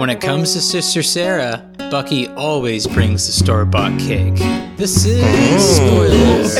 [0.00, 4.34] When it comes to Sister Sarah, Bucky always brings the store bought cake.
[4.78, 6.56] This is spoilers.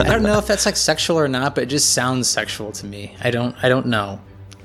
[0.00, 2.86] I don't know if that's like sexual or not, but it just sounds sexual to
[2.86, 3.14] me.
[3.22, 3.54] I don't.
[3.62, 4.20] I don't know.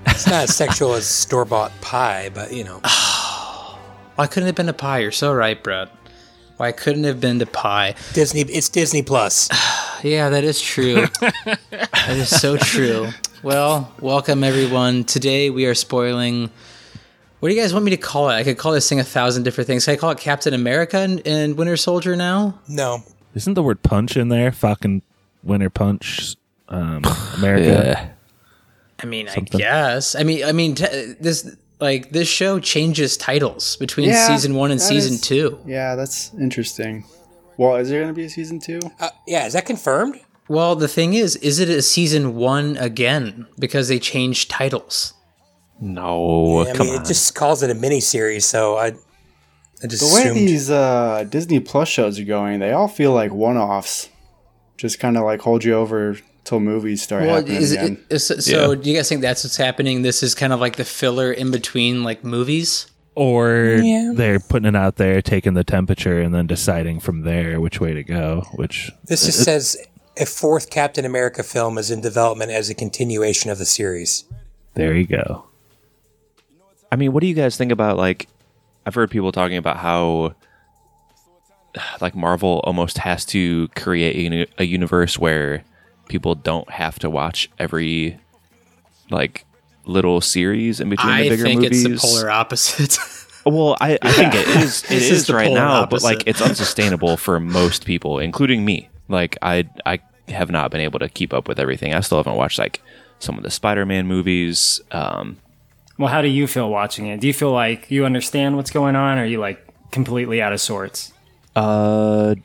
[0.08, 2.80] It's not as sexual as store bought pie, but you know.
[4.16, 4.98] Why couldn't it have been a pie?
[4.98, 5.90] You're so right, Brett.
[6.58, 7.94] Why couldn't it have been the pie?
[8.14, 9.48] Disney it's Disney Plus.
[10.04, 11.08] Yeah, that is true.
[11.22, 13.10] that is so true.
[13.44, 15.04] Well, welcome everyone.
[15.04, 16.50] Today we are spoiling.
[17.40, 18.34] What do you guys want me to call it?
[18.34, 19.86] I could call this thing a thousand different things.
[19.86, 22.60] Can I call it Captain America and, and Winter Soldier now?
[22.68, 23.04] No.
[23.36, 24.52] Isn't the word punch in there?
[24.52, 25.04] Fucking
[25.44, 26.36] winter punch,
[26.70, 27.04] um,
[27.38, 28.12] America.
[29.00, 29.62] I mean, Something.
[29.62, 30.16] I guess.
[30.16, 34.72] I mean, I mean, t- this like this show changes titles between Yeah, season one
[34.72, 35.60] and that season is- two.
[35.68, 37.06] Yeah, that's interesting.
[37.58, 38.80] Well, is there going to be a season two?
[39.00, 40.20] Uh, yeah, is that confirmed?
[40.50, 45.14] Well, the thing is, is it a season one again because they changed titles?
[45.80, 47.02] No, I come mean, on.
[47.04, 48.94] it just calls it a mini series, so I
[49.84, 50.48] I just The way assumed.
[50.48, 54.10] these uh, Disney Plus shows are going, they all feel like one-offs.
[54.78, 57.98] Just kind of like hold you over till movies start Well, happening is again.
[58.10, 58.76] it, is, so Yeah.
[58.82, 60.02] do you guys think that's what's happening?
[60.02, 62.88] This is kind of like the filler in between like movies.
[63.16, 64.14] Or Yeah.
[64.16, 67.94] they're putting it out there, taking the temperature, and then deciding from there which way
[67.94, 68.46] to go.
[68.56, 69.78] Which this just says
[70.20, 74.26] a fourth Captain America film is in development as a continuation of the series.
[74.74, 75.46] there you go.
[76.92, 78.28] I mean, what do you guys think about like?
[78.86, 80.36] I've heard people talking about how
[82.02, 85.64] like Marvel almost has to create a, a universe where
[86.08, 88.18] people don't have to watch every
[89.10, 89.46] like
[89.86, 91.86] little series in between I the bigger think movies.
[91.86, 92.98] it's the polar opposite.
[93.46, 94.84] Well, I, I think it is.
[94.84, 98.66] It is, is, is right polar now, but like it's unsustainable for most people, including
[98.66, 98.90] me.
[99.08, 101.94] Like I, I have not been able to keep up with everything.
[101.94, 102.82] I still haven't watched like
[103.20, 104.82] some of the Spider-Man movies.
[104.92, 105.38] Um,
[105.98, 107.20] Well, how do you feel watching it?
[107.20, 110.54] Do you feel like you understand what's going on, or are you like completely out
[110.54, 111.14] of sorts?
[111.56, 112.36] uh,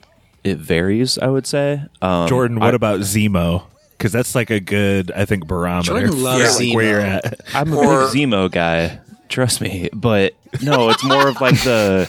[0.44, 1.82] it varies, I would say.
[2.00, 3.64] Um, Jordan, what I- about Zemo?
[3.98, 5.92] Because that's like a good, I think, barometer.
[5.92, 7.40] Jordan for, loves like, where you're at.
[7.54, 8.98] I'm a Or- big Zemo guy.
[9.28, 12.08] Trust me, but no, it's more of like the.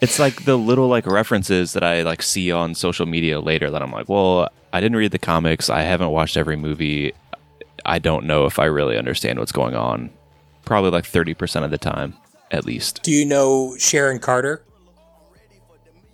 [0.00, 3.82] It's like the little like references that I like see on social media later that
[3.82, 5.68] I'm like, well, I didn't read the comics.
[5.68, 7.12] I haven't watched every movie.
[7.84, 10.10] I don't know if I really understand what's going on.
[10.64, 12.14] Probably like 30% of the time,
[12.50, 14.62] at least, Do you know Sharon Carter?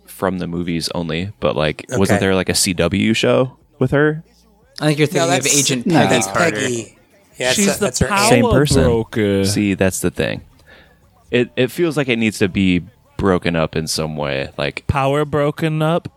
[0.05, 1.31] from the movies only.
[1.39, 1.97] But like, Okay.
[1.99, 4.23] wasn't there like a CW show with her?
[4.81, 6.55] I think you're thinking of Agent no, Peggy that's Carter.
[6.59, 6.97] Peggy.
[7.37, 8.29] Yeah, She's that- the that's her power.
[8.29, 8.83] Same person.
[8.83, 9.45] broker.
[9.45, 10.41] See, that's the thing.
[11.29, 12.83] It it feels like it needs to be
[13.17, 14.51] broken up in some way.
[14.57, 16.07] Like, Power broken up.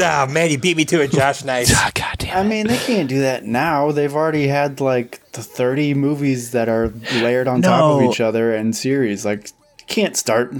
[0.00, 1.44] Ah, man, you beat me to it, Josh.
[1.44, 1.72] Nice.
[1.74, 2.38] ah, god damn.
[2.44, 3.92] I mean, they can't do that now.
[3.92, 8.10] They've already had like the 30 movies that are layered on top of No.
[8.10, 9.24] each other and series.
[9.24, 9.44] Like,
[9.78, 10.52] you can't start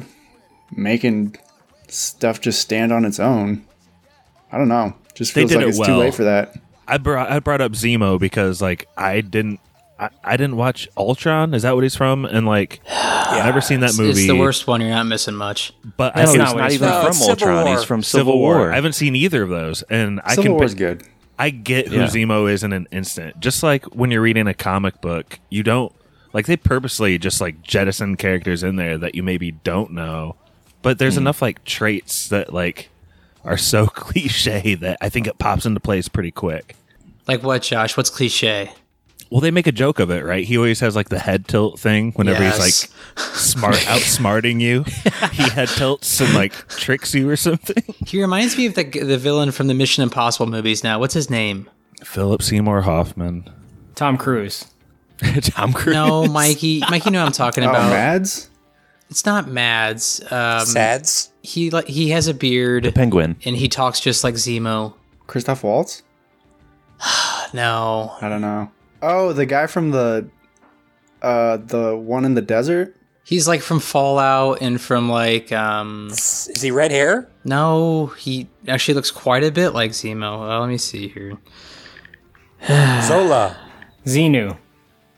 [0.70, 1.36] making
[1.88, 3.64] stuff just stand on its own.
[4.52, 4.94] I don't know.
[5.14, 5.88] Just They feels did like it it's well.
[5.88, 6.54] too late for that.
[6.88, 9.58] I brought I brought up Zemo because like I didn't
[9.98, 11.54] I, I didn't watch Ultron.
[11.54, 12.24] Is that what he's from?
[12.24, 14.10] And like I've never seen that movie.
[14.10, 14.80] It's the worst one.
[14.80, 15.72] You're not missing much.
[15.96, 16.96] But No, I he's not, what not he's even from.
[16.96, 17.64] No, from it's Civil Ultron.
[17.64, 17.76] War.
[17.76, 18.54] He's from Civil, Civil, War.
[18.56, 18.72] War.
[18.72, 20.54] I haven't seen either of those, and I Civil can.
[20.54, 21.06] War's good.
[21.38, 22.06] I get who Yeah.
[22.06, 23.40] Zemo is in an instant.
[23.40, 25.92] Just like when you're reading a comic book, you don't
[26.32, 30.36] like they purposely just like jettison characters in there that you maybe don't know,
[30.82, 31.22] but there's hmm.
[31.22, 32.88] enough like traits that like
[33.44, 36.76] are so cliche that I think it pops into place pretty quick.
[37.26, 37.96] Like what, Josh?
[37.96, 38.70] What's cliche?
[39.30, 40.44] Well, they make a joke of it, right?
[40.44, 42.56] He always has like the head tilt thing whenever Yes.
[42.56, 44.84] he's like smart outsmarting you.
[45.32, 47.82] he head tilts and like tricks you or something.
[48.06, 50.84] He reminds me of the the villain from the Mission Impossible movies.
[50.84, 51.68] Now, what's his name?
[52.04, 53.48] Philip Seymour Hoffman.
[53.96, 54.66] Tom Cruise.
[55.40, 55.94] Tom Cruise.
[55.94, 56.80] No, Mikey.
[56.90, 57.90] Mikey, know what I'm talking Oh, about.
[57.90, 58.50] Mads?
[59.08, 60.20] It's not Mads.
[60.30, 61.30] Um, Sads.
[61.42, 63.36] he like he has a beard A Penguin.
[63.44, 64.94] and he talks just like Zemo.
[65.26, 66.02] Christoph Waltz?
[67.54, 68.70] No, I don't know.
[69.02, 70.28] Oh, the guy from the
[71.22, 72.96] uh the one in the desert?
[73.26, 76.08] he's like from Fallout and from like um.
[76.10, 77.28] Is he red hair?
[77.44, 80.40] No, he actually looks quite a bit like Zemo.
[80.40, 81.36] Well, let me see here.
[83.02, 83.58] Zola.
[84.06, 84.56] Xenu.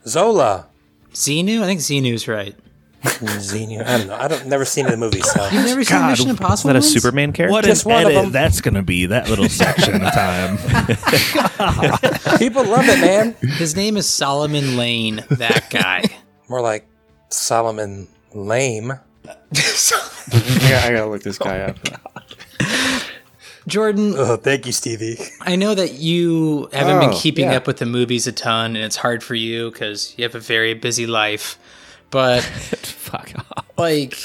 [0.05, 0.67] Zola.
[1.13, 1.61] Xenu?
[1.61, 2.55] I think Xenu's right.
[3.01, 3.81] Xenu.
[3.85, 4.15] I don't know.
[4.15, 6.67] I don't never seen the movie, so You've never seen God, Mission Is Impossible?
[6.69, 6.91] that a ones?
[6.93, 7.53] Superman character?
[7.53, 8.31] What Just an one of them.
[8.31, 10.57] that's going to be, that little section of time.
[12.37, 13.35] people love it, man.
[13.57, 15.23] His name is Solomon Lane.
[15.29, 16.03] That guy.
[16.49, 16.87] More like
[17.29, 18.91] Solomon Lame.
[19.25, 21.77] I gotta, I gotta look this guy up.
[23.67, 25.17] Jordan, Oh, thank you, Stevie.
[25.41, 27.57] I know that you haven't been Oh, keeping yeah.
[27.57, 30.39] up with the movies a ton, and it's hard for you because you have a
[30.39, 31.57] very busy life.
[32.11, 33.65] But Fuck off.
[33.77, 34.17] like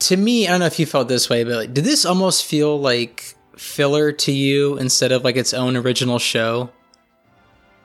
[0.00, 2.44] to me, I don't know if you felt this way, but like, did this almost
[2.44, 6.70] feel like filler to you instead of like its own original show?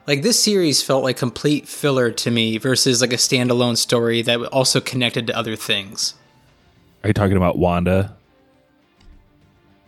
[0.06, 4.40] Like this series felt like complete filler to me versus like a standalone story that
[4.46, 6.14] also connected to other things.
[7.02, 8.16] Are you talking about Wanda?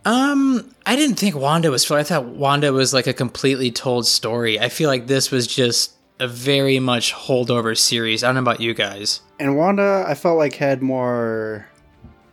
[0.05, 1.99] Um, I didn't think Wanda was filler.
[1.99, 4.59] I thought Wanda was like a completely told story.
[4.59, 8.23] I feel like this was just a very much holdover series.
[8.23, 9.21] I don't know about you guys.
[9.39, 11.67] And Wanda, I felt like had more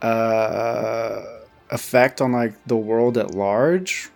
[0.02, 1.22] uh,
[1.70, 4.10] effect on like the world at large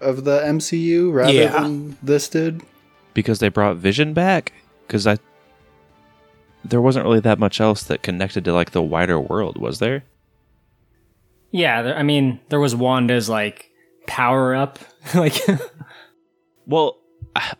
[0.00, 1.62] of the MCU rather Yeah.
[1.62, 2.62] than this did.
[3.14, 4.52] Because they brought Vision back?
[4.86, 5.16] Because I.
[6.64, 10.02] There wasn't really that much else that connected to like the wider world, was there?
[11.52, 13.70] Yeah, there, I mean, there was Wanda's like
[14.06, 14.78] power up,
[15.14, 15.34] like
[16.66, 16.98] Well,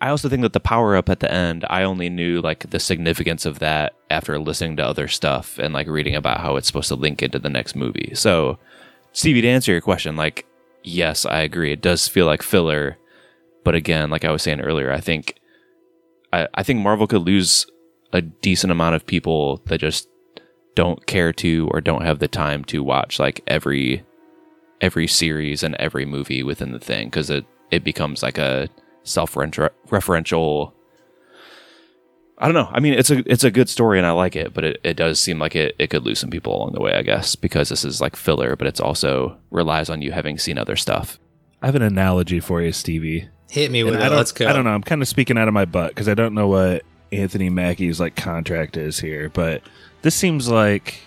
[0.00, 2.78] I also think that the power up at the end, I only knew like the
[2.78, 6.88] significance of that after listening to other stuff and like reading about how it's supposed
[6.88, 8.12] to link into the next movie.
[8.14, 8.58] So,
[9.12, 10.46] Stevie, to answer your question, like,
[10.82, 11.72] yes, I agree.
[11.72, 12.96] It does feel like filler,
[13.64, 15.34] but again, like I was saying earlier, I think,
[16.32, 17.66] I, I think Marvel could lose
[18.12, 20.08] a decent amount of people that just
[20.74, 24.04] don't care to or don't have the time to watch like every
[24.82, 28.68] every series and every movie within the thing because it it becomes like a
[29.06, 30.72] self-referential
[32.38, 32.68] I don't know.
[32.70, 34.94] I mean, it's a it's a good story and I like it, but it, it
[34.94, 37.70] does seem like it, it could lose some people along the way, I guess, because
[37.70, 41.18] this is like filler, but it's also relies on you having seen other stuff.
[41.62, 43.30] I have an analogy for you, Stevie.
[43.50, 44.06] Hit me with And it.
[44.06, 44.46] I don't, Let's go.
[44.46, 44.70] I don't know.
[44.70, 48.00] I'm kind of speaking out of my butt because I don't know what Anthony Mackie's
[48.00, 49.62] like contract is here, but
[50.02, 51.00] this seems like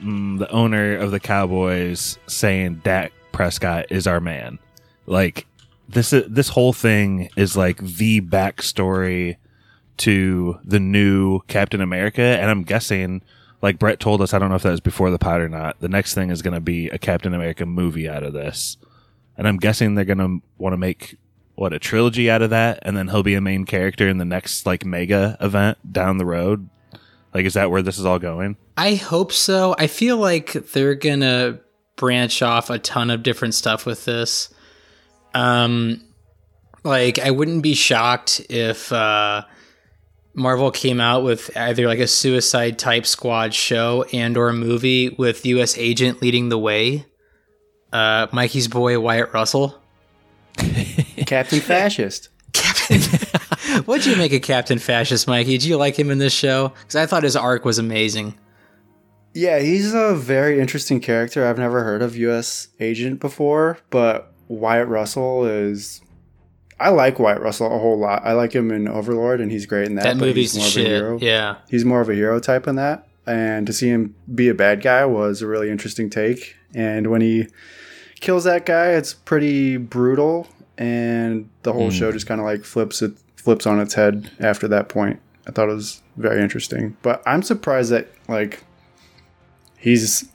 [0.00, 4.58] mm, the owner of the Cowboys saying Dak Prescott is our man.
[5.04, 5.46] Like
[5.88, 9.36] this, is, this whole thing is like the backstory
[9.98, 13.22] to the new Captain America, and I'm guessing.
[13.60, 15.78] Like Brett told us, I don't know if that was before the pod or not.
[15.78, 18.76] The next thing is going to be a Captain America movie out of this,
[19.36, 21.16] and I'm guessing they're going to want to make
[21.54, 24.24] what a trilogy out of that and then he'll be a main character in the
[24.24, 26.68] next like mega event down the road
[27.34, 29.74] like is that where this is all going I hope so.
[29.78, 31.60] I feel like they're gonna
[31.96, 34.51] branch off a ton of different stuff with this.
[35.34, 36.02] Um,
[36.84, 39.44] like I wouldn't be shocked if uh,
[40.34, 45.10] Marvel came out with either like a Suicide type Squad show and or a movie
[45.10, 45.76] with U.S.
[45.78, 47.06] Agent leading the way.
[47.92, 49.80] Uh, Mikey's boy Wyatt Russell.
[51.26, 52.30] Captain Fascist.
[52.52, 53.00] Captain,
[53.84, 55.58] what'd you make of Captain Fascist, Mikey?
[55.58, 56.72] Did you like him in this show?
[56.80, 58.34] Because I thought his arc was amazing.
[59.34, 61.46] Yeah, he's a very interesting character.
[61.46, 62.68] I've never heard of U.S.
[62.80, 66.02] Agent before, but Wyatt Russell is.
[66.78, 68.22] I like Wyatt Russell a whole lot.
[68.24, 70.04] I like him in Overlord, and he's great in that.
[70.04, 71.18] That but movie's more of a hero.
[71.18, 71.26] shit.
[71.26, 71.56] Yeah.
[71.70, 74.82] He's more of a hero type in that, and to see him be a bad
[74.82, 76.56] guy was a really interesting take.
[76.74, 77.46] And when he
[78.20, 81.96] kills that guy, it's pretty brutal, and the whole hmm.
[81.96, 85.20] show just kind of like flips it flips on its head after that point.
[85.46, 88.64] I thought it was very interesting, but I'm surprised that like
[89.78, 90.28] he's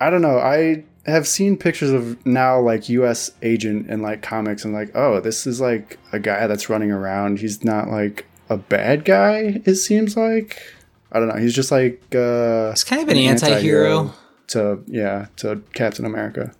[0.00, 0.38] I don't know.
[0.38, 5.20] I have seen pictures of now like US agent in like comics and like, oh,
[5.20, 7.38] this is like a guy that's running around.
[7.40, 10.62] He's not like a bad guy, it seems like.
[11.12, 11.36] I don't know.
[11.36, 14.12] He's just like uh He's kind of an anti-hero.
[14.48, 16.52] to yeah, to Captain America.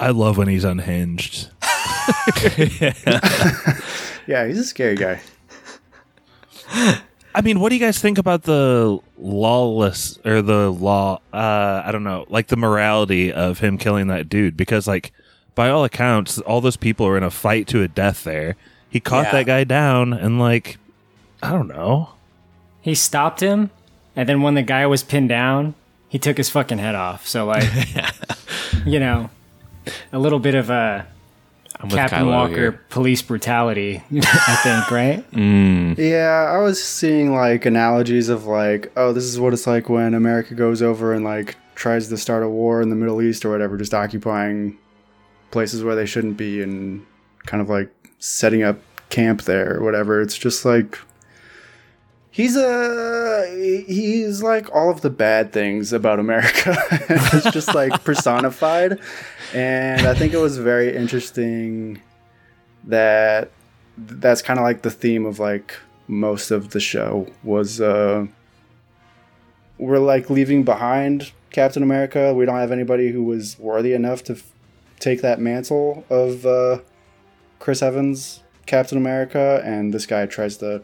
[0.00, 1.48] i love when he's unhinged
[4.26, 5.20] Yeah, he's a scary guy.
[7.34, 11.90] i mean what do you guys think about the lawless or the law uh i
[11.92, 15.12] don't know like the morality of him killing that dude because like
[15.54, 18.56] by all accounts all those people are in a fight to a death there
[18.88, 19.32] he caught Yeah.
[19.32, 20.78] that guy down and like
[21.42, 22.10] i don't know
[22.82, 23.68] he stopped him,
[24.16, 25.74] and then when the guy was pinned down,
[26.08, 27.26] he took his fucking head off.
[27.28, 27.68] So like,
[28.86, 29.28] you know,
[30.14, 31.19] a little bit of a I'm with
[31.88, 32.72] Captain Kylo Walker here.
[32.90, 35.24] police brutality, I think, right?
[35.32, 35.96] Mm.
[35.96, 40.12] Yeah, I was seeing like analogies of like, oh, this is what it's like when
[40.14, 43.50] America goes over and like tries to start a war in the Middle East or
[43.50, 44.76] whatever, just occupying
[45.50, 47.04] places where they shouldn't be and
[47.46, 50.20] kind of like setting up camp there or whatever.
[50.20, 50.98] It's just like
[52.30, 56.76] he's a he's like all of the bad things about America.
[57.08, 58.98] it's just like personified.
[59.54, 62.00] And I think it was very interesting
[62.84, 63.50] that
[63.96, 65.76] that's kind of like the theme of like
[66.06, 68.26] most of the show was uh
[69.78, 72.34] we're like leaving behind Captain America.
[72.34, 74.52] We don't have anybody who was worthy enough to f-
[74.98, 76.78] take that mantle of uh
[77.58, 80.82] Chris Evans Captain America and this guy tries to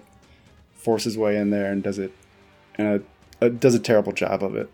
[0.75, 2.13] force his way in there and does it
[2.77, 3.05] and
[3.61, 4.71] does a terrible job of it.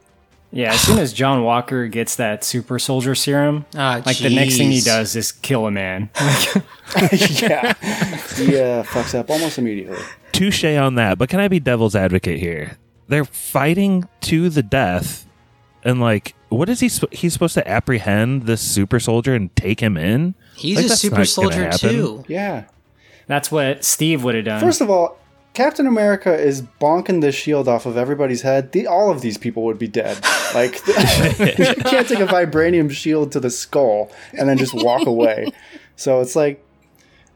[0.54, 4.58] Yeah, as soon as John Walker gets that super soldier serum, Ah, like the next
[4.58, 6.10] thing he does is kill a man.
[7.00, 7.72] yeah,
[8.36, 9.98] he uh, fucks up almost immediately.
[10.32, 12.76] Touche on that, but can I be devil's advocate here?
[13.08, 15.26] They're fighting to the death,
[15.84, 16.88] and like, what is he?
[16.92, 20.34] sp- He's supposed to apprehend this super soldier and take him in.
[20.54, 22.24] He's Like, a super soldier too.
[22.28, 22.64] Yeah.
[23.26, 24.60] That's what Steve would have done.
[24.60, 25.18] First of all,
[25.54, 28.72] Captain America is bonking the shield off of everybody's head.
[28.72, 30.18] The, all of these people would be dead.
[30.54, 35.52] Like you can't take a vibranium shield to the skull and then just walk away.
[35.96, 36.64] So it's like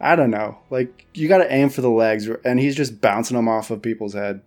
[0.00, 0.58] I don't know.
[0.70, 3.82] Like you got to aim for the legs, and he's just bouncing them off of
[3.82, 4.42] people's head.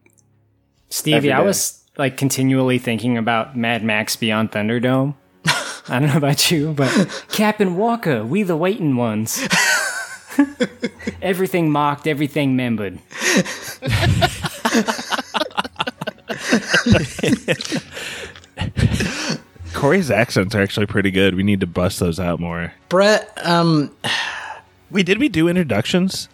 [0.89, 5.15] Stevie, every I was like continually thinking about Mad Max Beyond Thunderdome.
[5.45, 9.47] I don't know about you, but Captain Walker, we the waiting ones.
[11.21, 12.99] Everything marked, everything membered.
[19.73, 21.35] Corey's accents are actually pretty good.
[21.35, 22.73] We need to bust those out more.
[22.89, 23.95] Brett, um,
[24.91, 26.29] Wait, did we do introductions?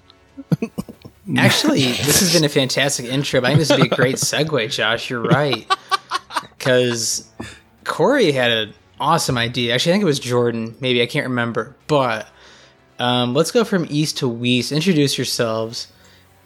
[1.37, 3.41] actually, this has been a fantastic intro.
[3.41, 5.09] I think this would be a great segue, Josh.
[5.09, 5.69] You're right.
[6.57, 7.29] Because
[7.83, 9.73] Corey had an awesome idea.
[9.73, 10.75] Actually, I think it was Jordan.
[10.79, 11.75] Maybe I can't remember.
[11.87, 12.27] But
[12.99, 14.71] um, let's go from east to west.
[14.71, 15.87] Introduce yourselves.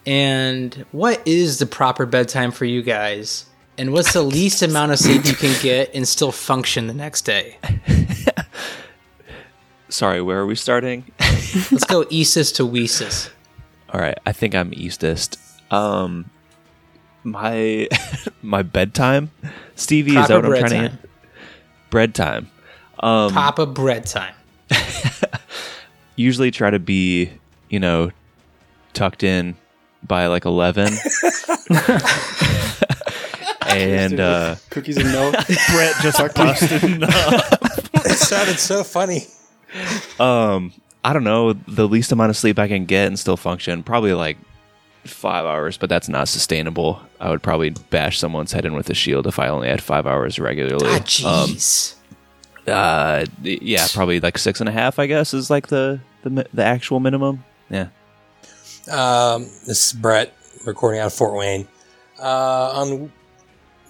[0.05, 3.45] And what is the proper bedtime for you guys?
[3.77, 7.23] And what's the least amount of sleep you can get and still function the next
[7.23, 7.57] day?
[9.89, 11.05] Sorry, where are we starting?
[11.71, 13.31] Let's go eastest to westest.
[13.91, 15.39] All right, I think I'm eastest.
[15.71, 16.29] Um,
[17.23, 17.87] my
[18.43, 19.31] my bedtime,
[19.75, 20.11] Stevie.
[20.15, 20.97] is that Proper what I'm trying time.
[21.01, 21.09] to?
[21.89, 22.51] Bread time.
[22.99, 24.35] Um, Papa bread time.
[26.19, 27.31] Usually try to be,
[27.69, 28.11] you know,
[28.93, 29.55] tucked in
[30.03, 30.93] by like eleven.
[33.67, 35.33] and uh, Cookies and milk.
[35.71, 37.03] Brett just busted.
[38.05, 39.21] It sounded so funny.
[40.19, 40.73] um,
[41.03, 43.83] I don't know the least amount of sleep I can get and still function.
[43.83, 44.37] Probably like
[45.05, 47.01] five hours, but that's not sustainable.
[47.19, 50.05] I would probably bash someone's head in with a shield if I only had five
[50.07, 50.87] hours regularly.
[50.89, 51.95] Ah, Um, jeez.
[52.67, 54.99] Uh, yeah, probably like six and a half.
[54.99, 57.43] I guess is like the the the actual minimum.
[57.69, 57.87] Yeah.
[58.91, 60.33] Um, this is Brett
[60.65, 61.67] recording out of Fort Wayne.
[62.19, 63.11] Uh, on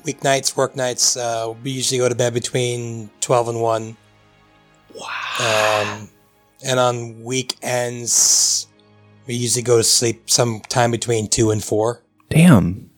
[0.06, 3.98] weeknights, work nights, uh, we usually go to bed between 12 and 1.
[4.96, 5.86] Wow.
[6.02, 6.10] Um,
[6.66, 8.68] and on weekends,
[9.28, 12.04] we usually go to sleep sometime between 2 and 4.
[12.30, 12.90] Damn.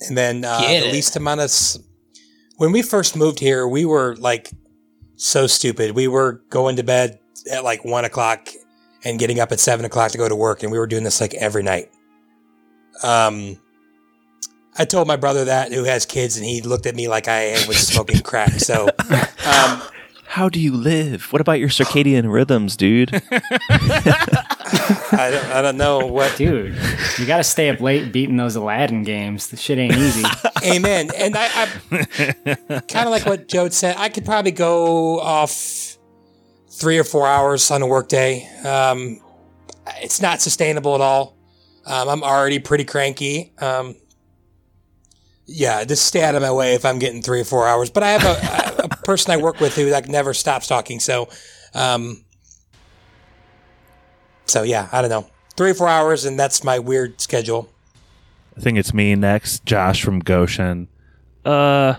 [0.00, 0.92] And then uh, Get the it.
[0.92, 1.44] least amount of.
[1.46, 1.78] S-
[2.56, 4.50] when we first moved here, we were like
[5.16, 5.94] so stupid.
[5.96, 8.48] We were going to bed at like 1 o'clock
[9.04, 11.20] and getting up at 7 o'clock to go to work, and we were doing this
[11.20, 11.90] like every night.
[13.02, 13.58] Um,
[14.76, 17.52] I told my brother that, who has kids, and he looked at me like I
[17.66, 18.52] was smoking crack.
[18.52, 18.88] So,
[19.46, 19.82] um,
[20.26, 21.32] How do you live?
[21.32, 23.10] What about your circadian rhythms, dude?
[25.10, 26.36] I, don't, I don't know what.
[26.36, 26.76] Dude,
[27.18, 29.48] you got to stay up late beating those Aladdin games.
[29.48, 30.24] The shit ain't easy.
[30.64, 31.10] Amen.
[31.16, 31.48] And I,
[31.90, 33.96] I kind of like what Joe said.
[33.98, 35.87] I could probably go off
[36.78, 38.48] three or four hours on a workday.
[38.64, 39.20] Um,
[40.00, 41.36] it's not sustainable at all.
[41.84, 43.52] Um, I'm already pretty cranky.
[43.58, 43.96] Um,
[45.46, 47.90] yeah, just stay out of my way if I'm getting three or four hours.
[47.90, 48.24] But I have
[48.78, 51.00] a, a, person I work with who like never stops talking.
[51.00, 51.28] So,
[51.74, 52.24] um,
[54.46, 57.70] so yeah, I don't know, three or four hours, and that's my weird schedule.
[58.56, 60.88] I think it's me next, Josh from Goshen.
[61.44, 61.94] Uh,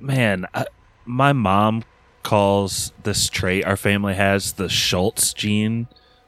[0.00, 0.66] man, I,
[1.04, 1.84] my mom
[2.24, 5.86] calls this trait our family has the Schultz gene,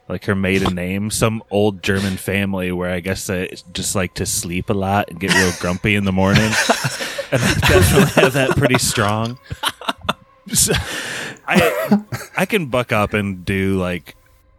[0.09, 1.11] like her maiden name.
[1.11, 5.19] Some old German family where I guess they just like to sleep a lot and
[5.19, 6.43] get real grumpy in the morning,
[7.33, 9.39] and I definitely have that pretty strong.
[10.53, 10.73] So,
[11.49, 12.05] I
[12.37, 14.15] I can buck up and do like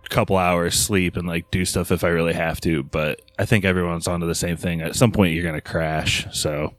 [0.06, 3.46] a couple hours sleep and like do stuff if I really have to, but I
[3.46, 4.82] think everyone's onto the same thing.
[4.82, 6.26] At some point you're gonna crash.
[6.34, 6.74] So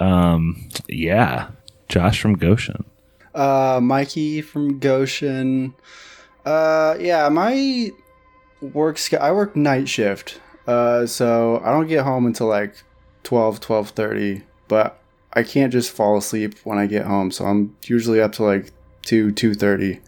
[0.00, 1.50] um yeah.
[1.88, 2.84] Josh from Goshen.
[3.38, 5.74] Uh, Mikey from Goshen.
[6.44, 7.92] Uh, yeah, my
[8.60, 8.98] work.
[9.14, 10.40] I work night shift.
[10.66, 12.74] Uh, so I don't get home until like
[13.22, 15.00] 12, 12.30, But
[15.32, 17.30] I can't just fall asleep when I get home.
[17.30, 20.00] So I'm usually up to like two, two thirty,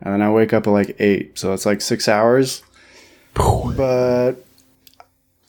[0.00, 1.38] and then I wake up at like eight.
[1.38, 2.62] So it's like six hours.
[3.34, 4.32] But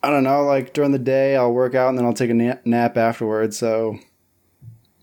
[0.01, 0.43] I don't know.
[0.43, 3.57] Like during the day, I'll work out and then I'll take a na- nap afterwards.
[3.57, 3.99] So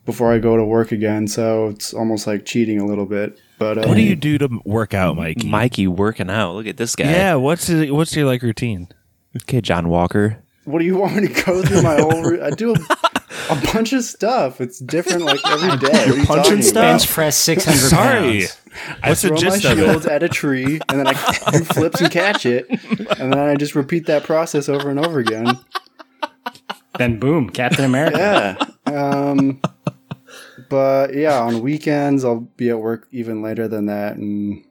[0.06, 1.28] before I go to work again.
[1.28, 3.38] So it's almost like cheating a little bit.
[3.58, 5.48] But uh, What do you do to work out, Mikey?
[5.48, 6.54] Mikey working out.
[6.54, 7.10] Look at this guy.
[7.10, 8.88] Yeah, what's his, what's your like routine?
[9.36, 10.42] Okay, John Walker.
[10.64, 12.22] What do you want me to go through my whole?
[12.22, 12.74] ru- I do
[13.48, 14.60] A bunch of stuff.
[14.60, 15.88] It's different like every day.
[15.92, 16.82] What are you punching talking stuff?
[16.82, 18.40] Bench press 600 Sorry.
[18.40, 18.60] pounds.
[19.04, 19.84] What's the Throw my gist of it?
[19.84, 21.12] shields at a tree, and then I
[21.52, 25.18] do flips and catch it, and then I just repeat that process over and over
[25.20, 25.58] again.
[26.98, 28.18] Then boom, Captain America.
[28.86, 28.92] Yeah.
[28.92, 29.60] Um,
[30.68, 34.64] but yeah, on weekends I'll be at work even later than that, and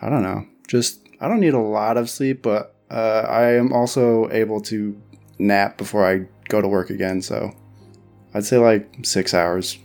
[0.00, 0.46] I don't know.
[0.68, 5.00] Just I don't need a lot of sleep, but uh, I am also able to
[5.38, 7.22] nap before I go to work again.
[7.22, 7.54] So
[8.34, 9.78] I'd say like six hours.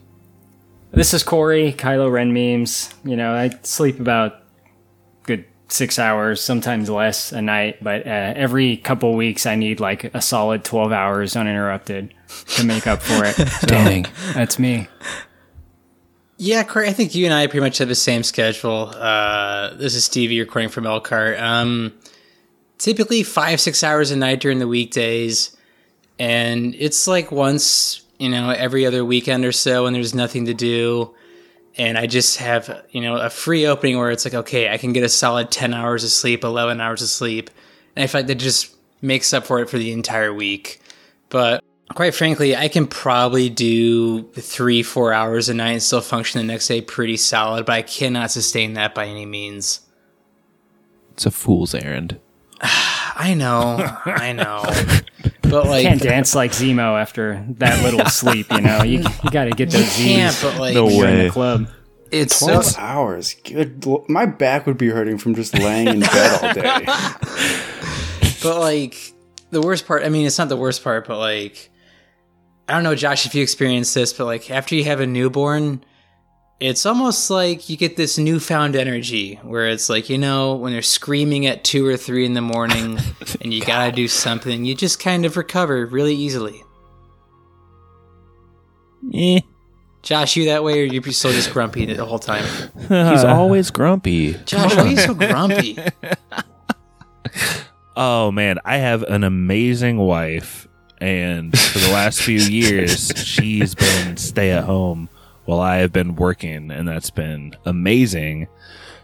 [0.92, 2.94] This is Corey, Kylo Ren memes.
[3.04, 4.44] You know, I sleep about
[5.24, 10.06] good six hours, sometimes less a night, but uh, every couple weeks I need like
[10.14, 12.14] a solid 12 hours uninterrupted
[12.56, 13.36] to make up for it.
[13.56, 14.06] So, Dang.
[14.34, 14.88] That's me.
[16.38, 18.92] Yeah, Corey, I think you and I pretty much have the same schedule.
[18.94, 21.40] Uh, this is Stevie recording from Elkhart.
[21.40, 21.94] Um,
[22.78, 25.56] typically five, six hours a night during the weekdays.
[26.20, 30.54] And it's like once, you know, every other weekend or so when there's nothing to
[30.54, 31.14] do.
[31.78, 34.92] And I just have, you know, a free opening where it's like, okay, I can
[34.92, 37.50] get a solid 10 hours of sleep, 11 hours of sleep.
[37.96, 40.82] And I feel like that just makes up for it for the entire week.
[41.30, 41.64] But
[41.94, 46.52] quite frankly, I can probably do three, four hours a night and still function the
[46.52, 49.82] next day pretty solid, but I cannot sustain that by any means.
[51.14, 52.20] It's a fool's errand.
[53.18, 54.64] I know, I know.
[55.42, 58.84] But like, you Can't dance like Zemo after that little sleep, you know?
[58.84, 61.26] You, you got to get those can't, Z's but like, No when you're in way.
[61.26, 61.70] the club.
[62.12, 62.48] it's so.
[62.48, 63.36] Twelve hours.
[63.44, 63.86] Good.
[64.10, 66.86] My back would be hurting from just laying in bed all day.
[68.42, 69.14] But like,
[69.52, 71.70] the worst part, I mean, it's not the worst part, but like,
[72.68, 75.84] I don't know, Josh, if you experienced this, but like, after you have a newborn,
[76.60, 80.82] it's almost like you get this newfound energy where it's like, you know, when they're
[80.82, 82.98] screaming at two or three in the morning
[83.42, 86.64] and you gotta do something, you just kind of recover really easily.
[89.14, 89.42] Eh.
[90.02, 92.46] Josh, you that way, or you're still just grumpy the whole time?
[92.78, 92.90] He's
[93.24, 94.34] always grumpy.
[94.46, 95.78] Josh, why are you so grumpy?
[97.98, 100.68] Oh man, I have an amazing wife,
[101.06, 105.08] and for the last few years, she's been stay at home
[105.46, 108.48] while I have been working, and that's been amazing.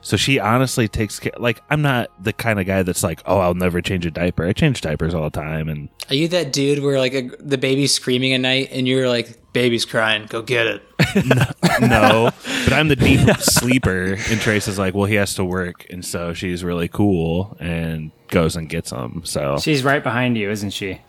[0.01, 1.33] So she honestly takes care.
[1.37, 4.45] Like I'm not the kind of guy that's like, oh, I'll never change a diaper.
[4.45, 7.59] I change diapers all the time, and Are you that dude where like a, the
[7.59, 10.83] baby's screaming at night and you're like, baby's crying, go get it?
[11.81, 12.31] no,
[12.63, 14.17] but I'm the deep sleeper.
[14.29, 18.11] And Trace is like, well, he has to work, and so she's really cool and
[18.29, 19.21] goes and gets him.
[19.25, 21.01] So She's right behind you, isn't she?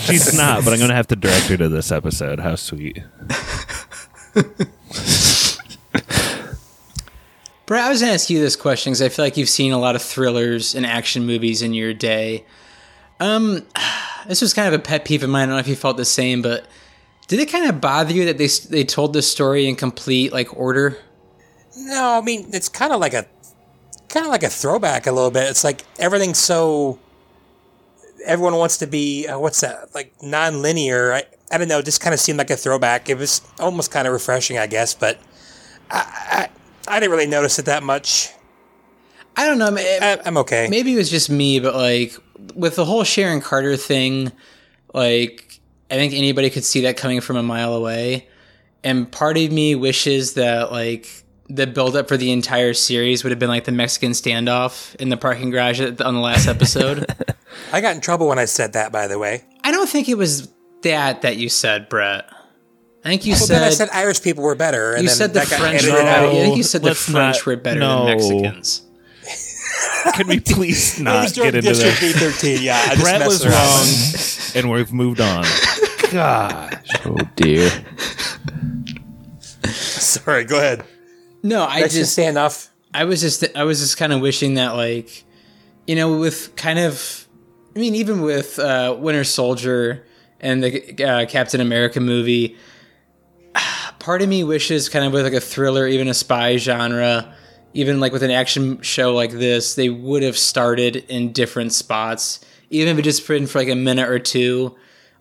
[0.00, 2.40] she's not, but I'm gonna have to direct her to this episode.
[2.40, 3.02] How sweet.
[7.66, 9.72] Brett, I was going to ask you this question because I feel like you've seen
[9.72, 12.44] a lot of thrillers and action movies in your day.
[13.18, 13.66] Um,
[14.28, 15.42] this was kind of a pet peeve of mine.
[15.42, 16.68] I don't know if you felt the same, but
[17.28, 20.56] did it kind of bother you that they they told the story in complete like
[20.56, 20.98] order?
[21.76, 23.26] No, I mean it's kind of like a
[24.08, 25.48] kind of like a throwback a little bit.
[25.50, 26.98] It's like everything's so
[28.24, 31.12] everyone wants to be uh, what's that like non-linear.
[31.12, 31.78] I, I don't know.
[31.78, 33.08] It just kind of seemed like a throwback.
[33.08, 35.18] It was almost kind of refreshing, I guess, but
[35.90, 36.48] I
[36.88, 38.30] I, I didn't really notice it that much.
[39.36, 39.76] I don't know.
[39.76, 40.66] I, I'm okay.
[40.70, 42.16] Maybe it was just me, but like
[42.54, 44.32] with the whole Sharon Carter thing,
[44.94, 45.45] like
[45.90, 48.28] I think anybody could see that coming from a mile away.
[48.84, 51.08] And part of me wishes that like
[51.48, 55.16] the buildup for the entire series would have been like the Mexican standoff in the
[55.16, 57.06] parking garage on the last episode.
[57.72, 59.44] I got in trouble when I said that, by the way.
[59.62, 60.48] I don't think it was
[60.82, 62.28] that that you said, Brett.
[63.04, 65.16] I think you Well, said, then I said Irish people were better, and you then
[65.16, 65.82] said the that French.
[65.84, 66.28] edited Were, out.
[66.28, 68.06] I think you said the French not- were better no.
[68.06, 68.82] than Mexicans.
[70.14, 72.42] Can we please not was during get into District this?
[72.42, 72.62] B13.
[72.62, 74.64] Yeah, I Brett messed was around.
[74.64, 75.44] wrong, and we've moved on.
[76.10, 77.70] God, Oh dear.
[79.70, 80.84] Sorry, go ahead.
[81.42, 82.70] No, I That's just say enough.
[82.92, 85.24] I was just I was just kind of wishing that like
[85.86, 87.26] you know with kind of
[87.74, 90.06] I mean even with uh, Winter Soldier
[90.40, 92.56] and the uh, Captain America movie,
[93.98, 97.34] part of me wishes kind of with like a thriller, even a spy genre,
[97.74, 102.40] even like with an action show like this, they would have started in different spots,
[102.70, 104.76] even if it just been for like a minute or two,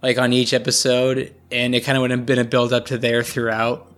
[0.05, 2.97] like on each episode, and it kind of would have been a build up to
[2.99, 3.91] there throughout.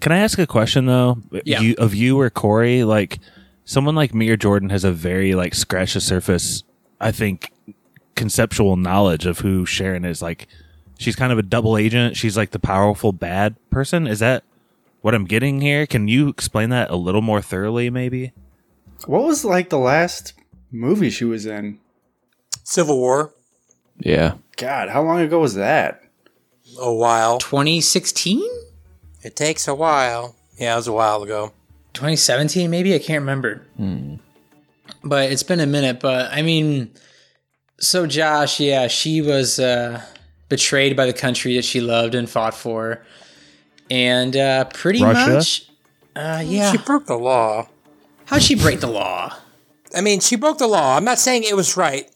[0.00, 1.18] Can I ask a question though?
[1.44, 1.60] Yeah.
[1.60, 3.20] You, of you or Corey, like
[3.64, 6.64] someone like me or Jordan has a very like scratch the surface.
[7.00, 7.52] I think
[8.16, 10.20] conceptual knowledge of who Sharon is.
[10.20, 10.48] Like
[10.98, 12.16] she's kind of a double agent.
[12.16, 14.08] She's like the powerful bad person.
[14.08, 14.42] Is that
[15.00, 15.86] what I'm getting here?
[15.86, 18.32] Can you explain that a little more thoroughly, maybe?
[19.06, 20.32] What was like the last
[20.72, 21.78] movie she was in?
[22.64, 23.32] Civil War.
[24.00, 24.34] Yeah.
[24.56, 26.02] God, how long ago was that?
[26.80, 27.38] A while.
[27.38, 28.42] 2016?
[29.22, 30.36] It takes a while.
[30.56, 31.52] Yeah, it was a while ago.
[31.94, 33.66] 2017 maybe i can't remember
[35.04, 36.90] but it's been a minute but i mean
[37.78, 40.00] so josh yeah she was uh
[40.48, 43.04] betrayed by the country that she loved and fought for
[43.90, 45.34] and uh pretty Russia?
[45.34, 45.68] much
[46.16, 47.68] uh yeah She broke the law.
[48.24, 49.36] how'd she break the law
[49.94, 50.96] I mean, she broke the law.
[50.96, 52.10] I'm not saying it was right.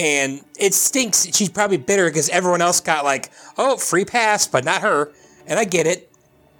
[0.00, 1.26] And it stinks.
[1.36, 5.12] She's probably bitter because everyone else got like, oh, free pass, but not her.
[5.46, 6.10] And I get it.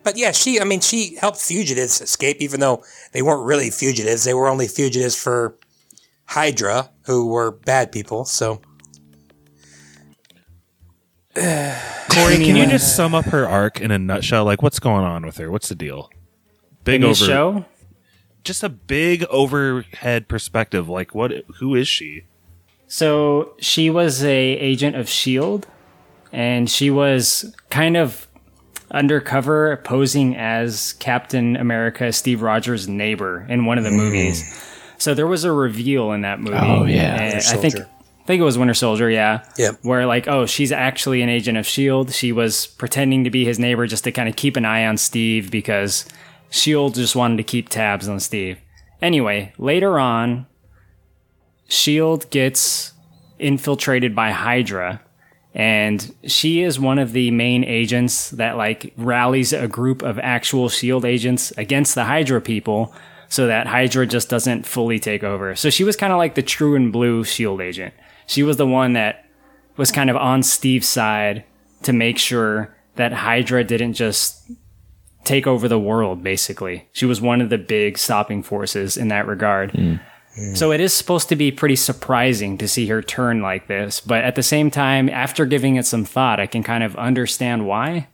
[0.03, 4.24] But yeah, she, I mean, she helped fugitives escape, even though they weren't really fugitives.
[4.24, 5.57] They were only fugitives for
[6.26, 8.26] Hydra, who were bad people.
[8.26, 8.61] So
[11.35, 14.44] Corey, can you just sum up her arc in a nutshell?
[14.44, 15.50] Like, what's going on with her?
[15.50, 16.11] What's the deal?
[16.83, 17.64] Big In over, show,
[18.42, 20.88] just a big overhead perspective.
[20.88, 21.33] Like, what?
[21.59, 22.24] Who is she?
[22.90, 25.68] So she was a agent of Shield,
[26.33, 28.26] and she was kind of
[28.90, 33.96] undercover posing as Captain America, Steve Rogers' neighbor in one of the hmm.
[33.96, 34.66] movies.
[34.98, 36.59] So there was a reveal in that movie.
[36.59, 37.14] Oh, yeah.
[37.14, 39.44] and I think I think it was Winter Soldier, yeah.
[39.57, 39.79] Yep.
[39.83, 42.12] Where like, oh, she's actually an agent of Shield.
[42.12, 44.96] She was pretending to be his neighbor just to kind of keep an eye on
[44.96, 46.07] Steve because
[46.50, 48.59] Shield just wanted to keep tabs on Steve.
[49.00, 50.46] Anyway, later on,
[51.70, 52.92] Shield gets
[53.38, 55.00] infiltrated by Hydra
[55.54, 60.68] and she is one of the main agents that like rallies a group of actual
[60.68, 62.94] shield agents against the hydra people
[63.28, 65.54] so that hydra just doesn't fully take over.
[65.56, 67.94] So she was kind of like the true and blue shield agent.
[68.26, 69.24] She was the one that
[69.76, 71.44] was kind of on steve's side
[71.83, 74.50] to make sure that hydra didn't just
[75.24, 76.88] take over the world basically.
[76.92, 79.96] She was one of the big stopping forces in that regard hmm.
[80.55, 84.25] So it is supposed to be pretty surprising to see her turn like this, but
[84.25, 88.09] at the same time, after giving it some thought, I can kind of understand why.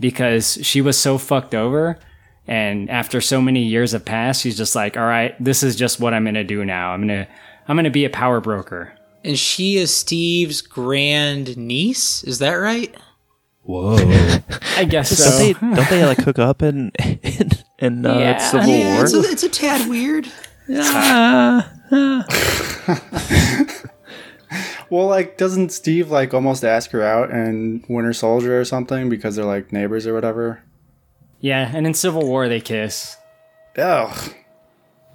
[0.00, 1.98] Because she was so fucked over,
[2.46, 5.98] and after so many years have passed, she's just like, "All right, this is just
[6.00, 6.92] what I'm gonna do now.
[6.92, 7.26] I'm gonna,
[7.66, 8.92] I'm gonna be a power broker."
[9.24, 12.94] and she is steve's grand niece is that right
[13.64, 13.96] Whoa!
[14.76, 15.38] I guess Don't so.
[15.38, 17.50] they don't they like hook up in in,
[17.80, 18.38] in uh, Yeah.
[18.38, 19.04] Civil yeah War?
[19.04, 20.28] it's a, it's a tad weird
[24.90, 29.36] Well, like, doesn't Steve like almost ask her out in Winter Soldier or something because
[29.36, 30.62] they're like neighbors or whatever?
[31.40, 33.16] yeah, and in Civil War they kiss.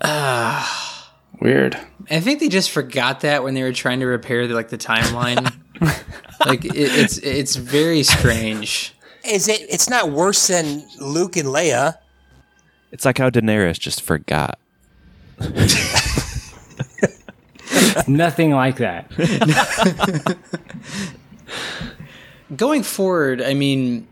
[0.02, 1.06] Ugh.
[1.42, 1.78] Weird.
[2.10, 4.78] I think they just forgot that when they were trying to repair the, like the
[4.78, 5.54] timeline.
[6.46, 8.94] like it, it's it's very strange.
[9.26, 9.62] is it?
[9.70, 11.98] It's not worse than Luke and Leia.
[12.92, 14.60] It's like how Daenerys just forgot.
[18.08, 19.10] Nothing like that.
[22.56, 24.08] Going forward, I mean,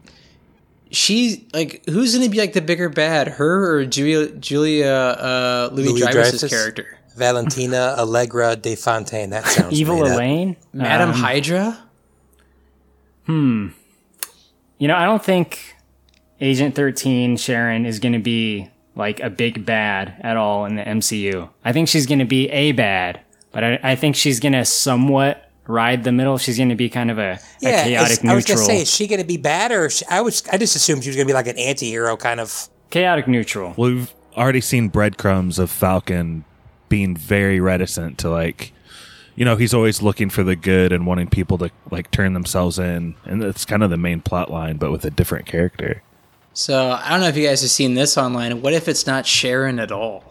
[0.90, 5.70] she like who's going to be like the bigger bad, her or Julia Julia uh,
[5.72, 6.50] Louis, Louis Dreyfus's Dreyfus?
[6.50, 9.30] character, Valentina Allegra de Fontaine.
[9.30, 10.04] That sounds Evil.
[10.06, 11.78] Elaine, Madam Um, Hydra.
[13.26, 13.68] Hmm.
[14.80, 15.76] You know, I don't think
[16.40, 20.84] Agent 13 Sharon is going to be like a big bad at all in the
[20.84, 21.50] MCU.
[21.64, 24.66] I think she's going to be a bad, but I, I think she's going to
[24.66, 26.38] somewhat ride the middle.
[26.38, 28.82] She's going to be kind of a, a Yeah, chaotic is- I was gonna say,
[28.82, 30.44] is she gonna be bad or she, I was?
[30.52, 32.68] I just assumed she was gonna be like an anti-hero kind of.
[32.90, 33.74] chaotic neutral.
[33.78, 36.44] Well, we've already seen breadcrumbs of Falcon
[36.90, 38.74] being very reticent to like,
[39.36, 42.78] you know, he's always looking for the good and wanting people to like turn themselves
[42.80, 46.02] in, and that's kind of the main plot line, but with a different character.
[46.54, 48.62] So I don't know if you guys have seen this online.
[48.62, 50.24] What if it's not Sharon at all?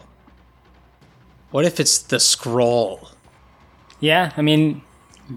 [1.51, 3.09] What if it's the Skrull?
[3.99, 4.81] Yeah, I mean,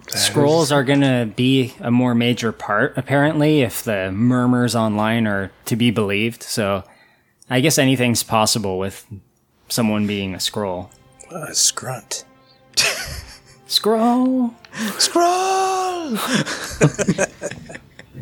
[0.06, 5.50] Skrulls are going to be a more major part, apparently, if the murmurs online are
[5.66, 6.42] to be believed.
[6.42, 6.84] So
[7.50, 9.06] I guess anything's possible with
[9.68, 10.90] someone being a Skrull.
[11.30, 12.24] Uh, scrunt.
[13.66, 14.54] Skrull!
[14.98, 16.20] Skrull.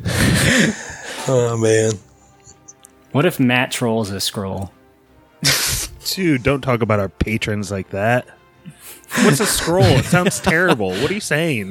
[1.28, 1.92] Oh man.
[3.12, 4.70] What if Matt trolls a Skrull?
[6.14, 8.26] Dude, don't talk about our patrons like that.
[9.22, 9.98] What's a Skrull?
[9.98, 10.88] It sounds terrible.
[10.90, 11.70] What are you saying?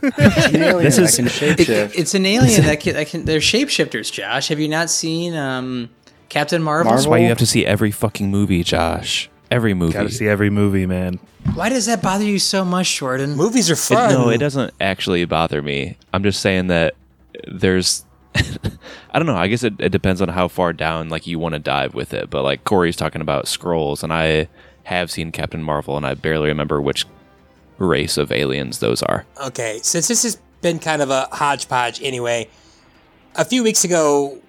[0.00, 1.92] this is- can shapeshift.
[1.96, 3.24] It's an alien that can, that can.
[3.24, 4.10] They're shapeshifters.
[4.12, 5.90] Josh, have you not seen um,
[6.28, 6.92] Captain Marvel?
[6.92, 9.28] That's why you have to see every fucking movie, Josh.
[9.50, 9.94] Every movie.
[9.94, 11.18] Got to see every movie, man.
[11.54, 13.34] Why does that bother you so much, Jordan?
[13.34, 14.12] Movies are It- fun.
[14.12, 15.96] no, it doesn't actually bother me.
[16.12, 16.94] I'm just saying that
[17.48, 19.36] there's I don't know.
[19.36, 22.14] I guess it, it depends on how far down like you want to dive with
[22.14, 22.30] it.
[22.30, 24.48] But like Corey's talking about Skrulls, and I
[24.84, 27.06] have seen Captain Marvel, and I barely remember which
[27.78, 29.26] race of aliens those are.
[29.44, 32.48] Okay, since this has been kind of a hodgepodge anyway.
[33.36, 34.40] A few weeks ago,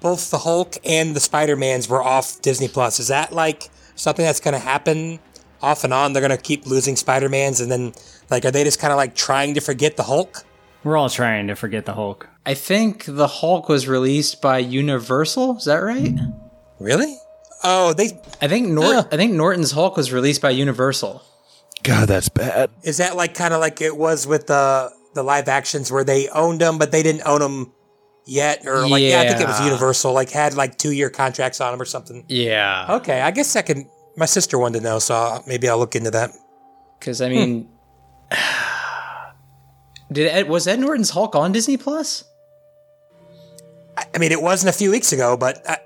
[0.00, 3.00] both the Hulk and the Spider Mans were off Disney Plus.
[3.00, 5.20] Is that like something that's going to happen
[5.62, 6.12] off and on?
[6.12, 7.92] They're going to keep losing Spider Mans, and then
[8.30, 10.44] like, are they just kind of like trying to forget the Hulk?
[10.84, 12.28] We're all trying to forget the Hulk.
[12.44, 15.58] I think the Hulk was released by Universal.
[15.58, 16.14] Is that right?
[16.80, 17.16] Really?
[17.62, 19.02] Oh, they I think Nort- Yeah.
[19.12, 21.22] I think Norton's Hulk was released by Universal.
[21.84, 22.70] God, that's bad.
[22.82, 26.28] is that like kind of like it was with the the live actions where they
[26.30, 27.72] owned them but they didn't own them
[28.24, 31.60] yet, or like yeah, I think it was Universal, like had like two year contracts
[31.60, 32.24] on them or something.
[32.28, 33.88] Yeah, Okay, I guess I can.
[34.16, 36.30] My sister wanted to know, so maybe I'll look into that.
[36.98, 37.68] because I mean,
[40.12, 42.24] did Ed, was Ed Norton's Hulk on Disney Plus?
[43.96, 45.78] I, I mean, it wasn't a few weeks ago, but I,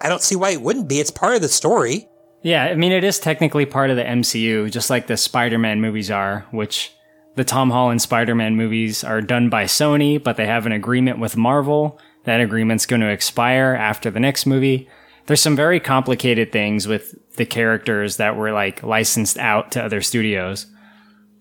[0.00, 1.00] I don't see why it wouldn't be.
[1.00, 2.08] It's part of the story.
[2.42, 5.80] Yeah, I mean, it is technically part of the MCU, just like the Spider Man
[5.80, 6.92] movies are, which
[7.34, 11.18] the Tom Holland Spider Man movies are done by Sony, but they have an agreement
[11.18, 11.98] with Marvel.
[12.24, 14.88] That agreement's going to expire after the next movie.
[15.26, 20.00] There's some very complicated things with the characters that were like licensed out to other
[20.00, 20.66] studios,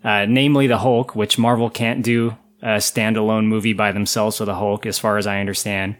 [0.05, 4.55] uh, namely the Hulk, which Marvel can't do a standalone movie by themselves for the
[4.55, 5.97] Hulk, as far as I understand,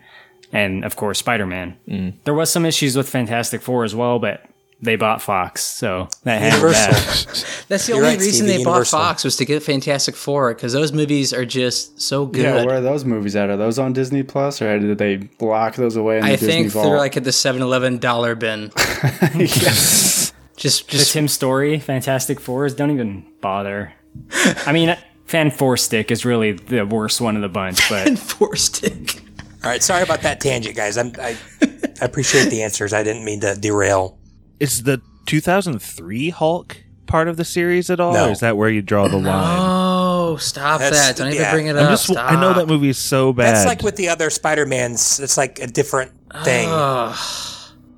[0.53, 2.13] and of course Spider Man.
[2.23, 4.45] There was some issues with Fantastic Four as well, but
[4.81, 7.65] they bought Fox, so that handled that.
[7.69, 8.99] That's the You're only right, reason Stevie, they bought Universal.
[8.99, 12.43] Fox was to get Fantastic Four because those movies are just so good.
[12.43, 13.49] Yeah, where are those movies at?
[13.49, 16.47] Are those on Disney Plus, or did they lock those away in the I Disney
[16.47, 16.85] think vault?
[16.85, 18.71] they're like at the 7-Eleven dollar bin.
[20.55, 23.93] Just, The just Tim Story Fantastic Fours don't even bother.
[24.65, 28.15] I mean, Fan Four Stick is really the worst one of the bunch, but Fan
[28.15, 29.21] four stick.
[29.63, 30.97] All right, sorry about that tangent, guys.
[30.97, 31.35] I'm, I
[32.01, 32.93] I appreciate the answers.
[32.93, 34.17] I didn't mean to derail.
[34.59, 38.27] Is the 2003 Hulk part of the series at all, No.
[38.27, 39.57] or is that where you draw the line?
[39.59, 41.15] Oh, stop That's- that!
[41.17, 41.89] Don't even bring it I'm up.
[41.89, 42.67] just, I know that Stop.
[42.67, 43.55] movie is so bad.
[43.55, 45.19] That's like with the other Spider Mans.
[45.19, 46.11] It's like a different
[46.43, 46.69] thing.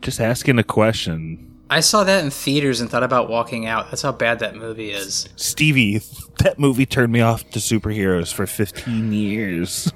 [0.01, 1.43] just asking a question.
[1.69, 3.91] I saw that in theaters and thought about walking out.
[3.91, 5.27] That's how bad that movie is.
[5.35, 6.01] Stevie,
[6.39, 9.91] that movie turned me off to superheroes for 15 years.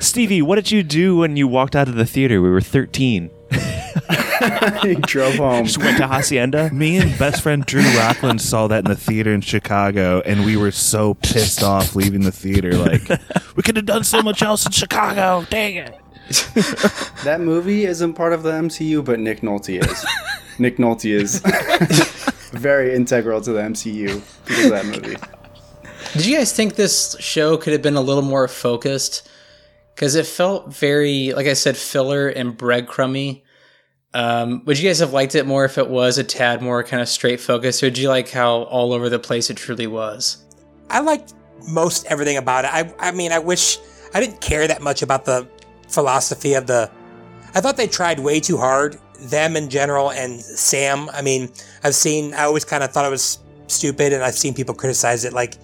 [0.04, 2.42] Stevie, what did you do when you walked out of the theater?
[2.42, 3.30] We were 13.
[4.82, 5.66] he drove home.
[5.66, 6.72] Just went to Hacienda.
[6.72, 10.56] Me and best friend Drew Rockland saw that in the theater in Chicago, and we
[10.56, 12.72] were so pissed off leaving the theater.
[12.72, 13.08] Like,
[13.54, 15.46] we could have done so much else in Chicago.
[15.48, 16.00] Dang it.
[17.24, 20.06] That movie isn't part of the MCU, but Nick Nolte is.
[20.58, 21.40] Nick Nolte is
[22.52, 25.16] very integral to the MCU because of that movie.
[26.12, 29.28] Did you guys think this show could have been a little more focused?
[29.94, 33.42] Because it felt very, like I said, filler and breadcrumby.
[34.14, 37.02] Um, would you guys have liked it more if it was a tad more kind
[37.02, 40.44] of straight focus, or did you like how all over the place it truly was?
[40.88, 41.34] I liked
[41.68, 42.72] most everything about it.
[42.72, 43.78] I, I mean, I wish
[44.14, 45.48] I didn't care that much about the
[45.88, 46.90] philosophy of the.
[47.54, 48.98] I thought they tried way too hard.
[49.20, 51.08] Them in general and Sam.
[51.10, 51.50] I mean,
[51.82, 52.34] I've seen.
[52.34, 55.32] I always kind of thought it was stupid, and I've seen people criticize it.
[55.32, 55.56] Like,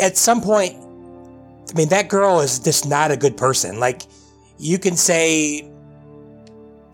[0.00, 3.78] at some point, I mean, that girl is just not a good person.
[3.78, 4.02] Like,
[4.58, 5.70] you can say,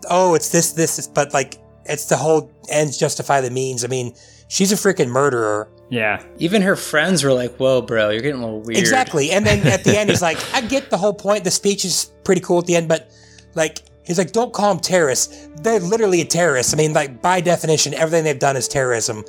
[0.09, 3.85] "Oh, it's this, this," this," but like, it's the whole ends justify the means.
[3.85, 4.13] I mean,
[4.47, 5.69] she's a freaking murderer.
[5.89, 9.31] Yeah, Even her friends were like, "Whoa, bro, you're getting a little weird." Exactly.
[9.31, 11.43] And then at the end, he's like, I get the whole point.
[11.43, 13.11] The speech is pretty cool at the end, but
[13.53, 15.47] like, he's like, don't call them terrorists.
[15.61, 16.73] They're literally a terrorist.
[16.73, 19.23] I mean, like, by definition, everything they've done is terrorism.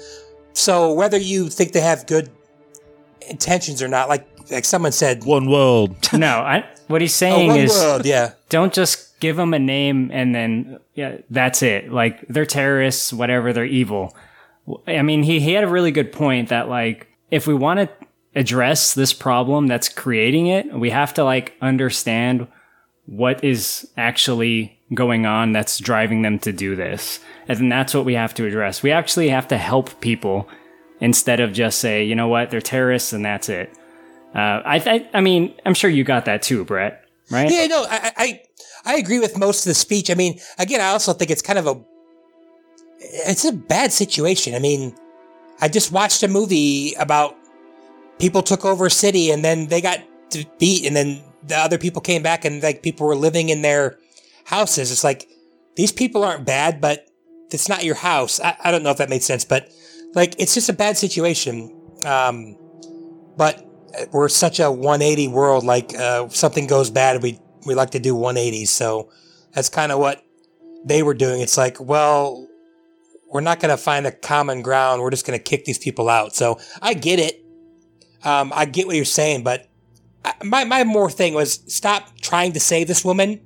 [0.54, 2.30] So whether you think they have good
[3.28, 5.94] intentions or not, like, like someone said, One world.
[6.12, 6.38] no.
[6.38, 8.32] I, what he's oh, saying one is world, yeah.
[8.48, 11.92] don't just give them a name and then yeah, that's it.
[11.92, 13.52] Like they're terrorists, whatever.
[13.52, 14.16] They're evil.
[14.86, 17.88] I mean, he he had a really good point that like if we want to
[18.34, 22.46] address this problem that's creating it, we have to like understand
[23.06, 27.20] what is actually going on that's driving them to do this.
[27.48, 28.82] And then that's what we have to address.
[28.82, 30.48] We actually have to help people
[31.00, 33.70] instead of just say, you know what, they're terrorists and that's it.
[34.34, 37.50] Uh, I, I, I mean, I'm sure you got that too, Brett, right?
[37.50, 38.42] Yeah, no, I, I,
[38.84, 40.10] I agree with most of the speech.
[40.10, 41.82] I mean, again, I also think it's kind of a,
[42.98, 44.54] it's a bad situation.
[44.54, 44.96] I mean,
[45.60, 47.36] I just watched a movie about
[48.18, 50.00] people took over a city and then they got
[50.58, 53.98] beat and then the other people came back and like people were living in their
[54.44, 54.90] houses.
[54.90, 55.28] It's like,
[55.76, 57.06] these people aren't bad, but
[57.50, 58.40] it's not your house.
[58.40, 59.70] I, I don't know if that made sense, but
[60.14, 61.72] like, it's just a bad situation.
[62.04, 62.56] Um,
[63.36, 63.66] but
[64.12, 65.64] we're such a 180 world.
[65.64, 68.68] Like uh, something goes bad, we we like to do 180s.
[68.68, 69.10] So
[69.52, 70.24] that's kind of what
[70.84, 71.40] they were doing.
[71.40, 72.45] It's like, well,
[73.32, 75.02] we're not going to find a common ground.
[75.02, 76.34] We're just going to kick these people out.
[76.34, 77.44] So I get it.
[78.24, 79.68] Um, I get what you're saying, but
[80.24, 83.40] I, my my more thing was stop trying to save this woman.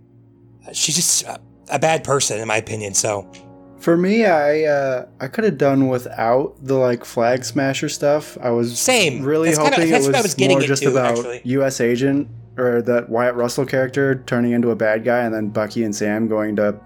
[0.72, 1.40] She's just a,
[1.70, 2.94] a bad person, in my opinion.
[2.94, 3.30] So
[3.78, 8.38] For me, I uh, I could have done without the like flag smasher stuff.
[8.40, 9.22] I was Same.
[9.22, 11.42] really That's hoping that's it what I was, was more just about actually.
[11.44, 11.80] U.S.
[11.80, 15.94] Agent or that Wyatt Russell character turning into a bad guy, and then Bucky and
[15.94, 16.78] Sam going to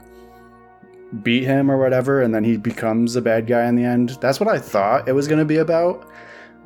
[1.23, 4.17] beat him or whatever, and then he becomes a bad guy in the end.
[4.21, 6.09] That's what I thought it was going to be about.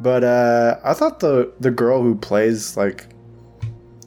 [0.01, 3.07] But uh, I thought the the girl who plays like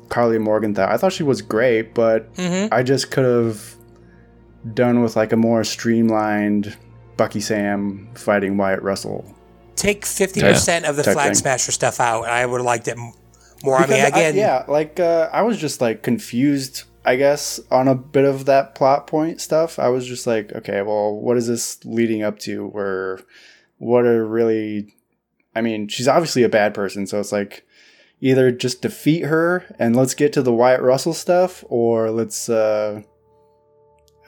[0.09, 2.69] Karli Morgan, Morgenthau, I thought she was great, but Mhm.
[2.71, 3.75] I just could have
[4.73, 6.77] done with like a more streamlined
[7.17, 9.25] Bucky Sam fighting Wyatt Russell.
[9.75, 11.33] take fifty percent of the flag thing.
[11.35, 13.13] smasher stuff out, and I would have liked it m-
[13.63, 13.75] more.
[13.77, 17.87] I mean, Because again, yeah, like uh, I was just like confused, I guess, on
[17.87, 19.79] a bit of that plot point stuff.
[19.79, 22.67] I was just like, okay, well, what is this leading up to?
[22.73, 23.21] Or
[23.77, 24.93] what are really?
[25.55, 27.65] I mean, she's obviously a bad person, so it's like
[28.21, 32.49] either just defeat her and let's get to the Wyatt Russell stuff, or let's.
[32.49, 33.01] uh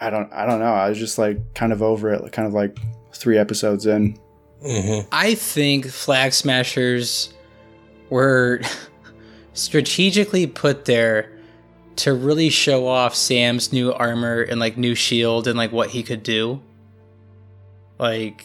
[0.01, 0.31] I don't.
[0.33, 0.73] I don't know.
[0.73, 2.77] I was just like kind of over it, kind of like
[3.13, 4.17] three episodes in.
[4.65, 5.05] Mhm.
[5.11, 7.33] I think Flag Smashers
[8.09, 8.61] were
[9.53, 11.29] strategically put there
[11.97, 16.03] to really show off Sam's new armor and like new shield and like what he
[16.03, 16.61] could do.
[17.99, 18.43] Like,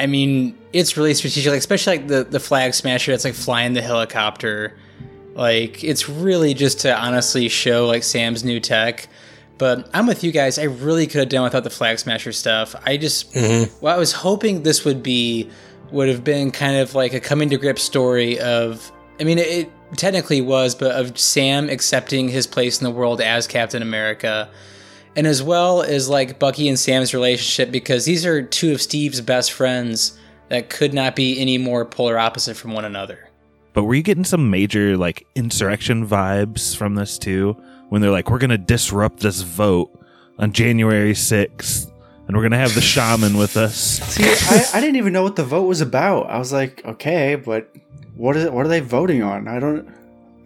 [0.00, 3.74] I mean, it's really strategic, like, especially like the the Flag Smasher that's like flying
[3.74, 4.76] the helicopter.
[5.34, 9.08] Like, it's really just to honestly show like Sam's new tech.
[9.56, 10.58] But I'm with you guys.
[10.58, 12.74] I really could have done without the Flag Smasher stuff.
[12.84, 13.72] I just, mm-hmm.
[13.80, 15.48] well, I was hoping this would be,
[15.92, 19.70] would have been kind of like a coming to grips story of, I mean, it
[19.94, 24.48] technically was, but of Sam accepting his place in the world as Captain America.
[25.16, 29.20] And as well as like Bucky and Sam's relationship, because these are two of Steve's
[29.20, 33.30] best friends that could not be any more polar opposite from one another.
[33.72, 37.56] But were you getting some major like insurrection vibes from this too?
[37.88, 39.90] When they're like, we're gonna disrupt this vote
[40.38, 41.92] on January sixth,
[42.26, 43.76] and we're gonna have the shaman with us.
[43.76, 46.30] See, I, I didn't even know what the vote was about.
[46.30, 47.70] I was like, okay, but
[48.14, 48.52] what is it?
[48.52, 49.48] What are they voting on?
[49.48, 49.88] I don't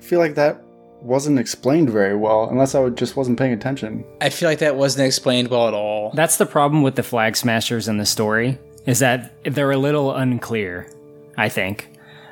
[0.00, 0.62] feel like that
[1.00, 4.04] wasn't explained very well, unless I would- just wasn't paying attention.
[4.20, 6.10] I feel like that wasn't explained well at all.
[6.14, 10.14] That's the problem with the flag smashers in the story is that they're a little
[10.14, 10.90] unclear.
[11.36, 11.90] I think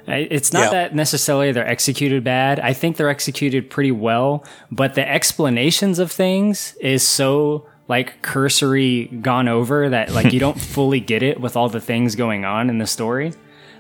[0.09, 0.71] it's not Yeah.
[0.71, 2.59] that necessarily they're executed bad.
[2.61, 9.07] I think they're executed pretty well, but the explanations of things is so like cursory
[9.07, 12.69] gone over that like you don't fully get it with all the things going on
[12.71, 13.33] in the story.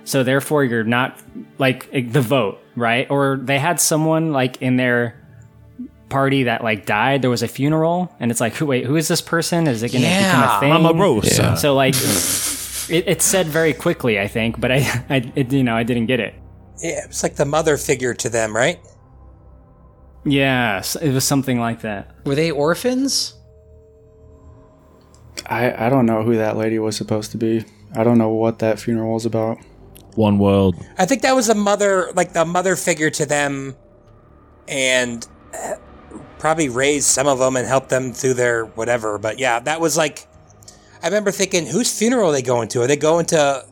[0.04, 1.18] So therefore you're not
[1.58, 3.10] like eh, the vote, right?
[3.10, 5.20] Or they had someone like in their
[6.08, 7.22] party that like died.
[7.22, 9.66] There was a funeral, and it's like, who, wait, who is this person?
[9.66, 10.82] Is it going to Yeah, become a thing?
[10.82, 11.56] Mama Rosa.
[11.56, 11.94] So like,
[12.88, 14.76] it, it's said very quickly, I think, but I,
[15.10, 16.34] I, it, you know, I didn't get it.
[16.78, 18.78] yeah, it's like the mother figure to them, right?
[20.24, 22.14] Yeah, it was something like that.
[22.24, 23.34] Were they orphans?
[25.48, 27.64] I, I don't know who that lady was supposed to be.
[27.94, 29.58] I don't know what that funeral was about.
[30.14, 30.76] One world.
[30.98, 33.76] I think that was a mother, like the mother figure to them,
[34.66, 35.74] and uh,
[36.38, 39.18] probably raised some of them and helped them through their whatever.
[39.18, 40.26] But yeah, that was like,
[41.02, 42.82] I remember thinking, whose funeral are they going to?
[42.82, 43.66] Are they going to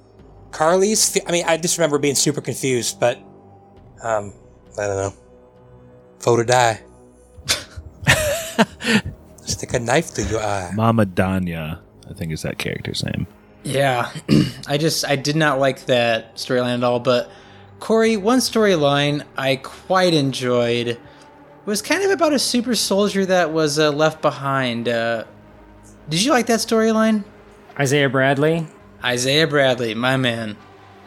[0.50, 1.10] Karli's?
[1.10, 3.18] fu- I mean, I just remember being super confused, but
[4.02, 4.32] um,
[4.78, 5.14] I don't know.
[6.20, 6.82] Vote or die.
[9.54, 10.72] Stick a knife through your eye.
[10.74, 11.78] Mama Donya,
[12.10, 13.26] I think is that character's name.
[13.62, 14.10] Yeah,
[14.66, 16.98] I just I did not like that storyline at all.
[16.98, 17.30] But
[17.78, 20.98] Corey, one storyline I quite enjoyed
[21.66, 24.88] was kind of about a super soldier that was uh, left behind.
[24.88, 25.24] Uh,
[26.08, 27.24] did you like that storyline?
[27.78, 28.66] Isaiah Bradley.
[29.02, 30.56] Isaiah Bradley, my man.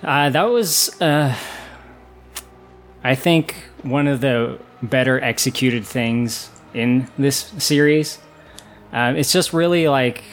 [0.03, 1.35] Uh, that was, uh,
[3.03, 8.19] I think, one of the better executed things in this series.
[8.93, 10.23] Um, it's just really like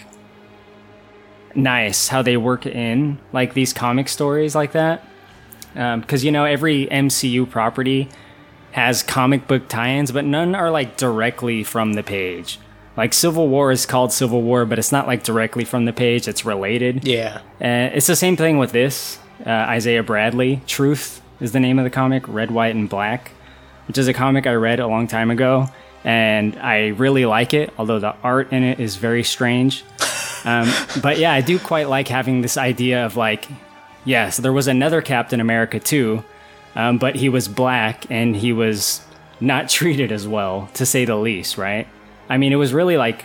[1.55, 5.05] nice how they work in like these comic stories like that.
[5.75, 8.09] Because you know every MCU property
[8.73, 12.59] has comic book tie-ins, but none are like directly from the page.
[12.97, 16.29] Like Civil War is called Civil War, but it's not like directly from the page.
[16.29, 17.05] It's related.
[17.07, 19.19] Yeah, Uh, it's the same thing with this.
[19.45, 20.61] Uh, Isaiah Bradley.
[20.69, 23.33] Truth is the name of the comic, Red, White, and Black,
[23.89, 25.69] which is a comic I read a long time ago.
[26.05, 29.85] And I really like it, although the art in it is very strange.
[30.45, 30.71] Um,
[31.03, 33.49] but yeah, I do quite like having this idea of like,
[34.05, 36.23] yes, there was another Captain America too,
[36.75, 39.01] um, but he was black and he was
[39.41, 41.89] not treated as well, to say the least, right?
[42.29, 43.25] I mean, it was really like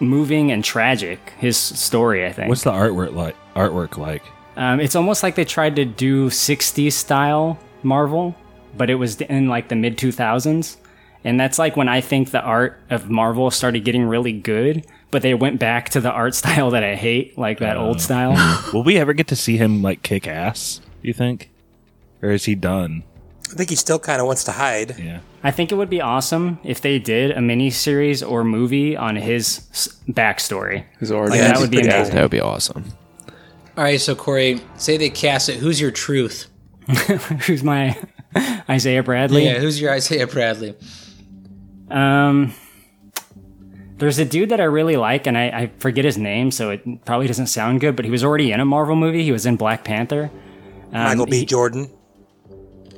[0.00, 2.48] moving and tragic, his story, I think.
[2.48, 3.36] What's the artwork like?
[3.54, 4.22] Artwork like?
[4.56, 8.34] Um, it's almost like they tried to do 60s style Marvel,
[8.76, 10.76] but it was in like the mid 2000s.
[11.26, 15.22] And that's like when I think the art of Marvel started getting really good, but
[15.22, 17.98] they went back to the art style that I hate, like that old uh.
[17.98, 18.62] style.
[18.72, 20.80] Will we ever get to see him like kick ass?
[21.02, 21.50] Do you think,
[22.22, 23.02] or is he done?
[23.50, 25.00] I think he still kind of wants to hide.
[25.00, 25.18] Yeah.
[25.42, 29.16] I think it would be awesome if they did a mini series or movie on
[29.16, 30.84] his s- backstory.
[31.00, 31.38] His origin.
[31.38, 32.14] Yeah, that would be pretty amazing.
[32.14, 32.84] That would be awesome.
[33.76, 35.56] All right, so Corey, say they cast it.
[35.56, 36.46] Who's your truth?
[37.46, 38.00] Who's my
[38.70, 39.44] Isaiah Bradley?
[39.44, 40.76] Yeah, who's your Isaiah Bradley?
[41.90, 42.54] Um,
[43.98, 47.04] there's a dude that I really like, and I, I forget his name, so it
[47.04, 47.96] probably doesn't sound good.
[47.96, 49.22] But he was already in a Marvel movie.
[49.24, 50.30] He was in Black Panther.
[50.92, 51.38] Um, Michael B.
[51.40, 51.90] he- Jordan.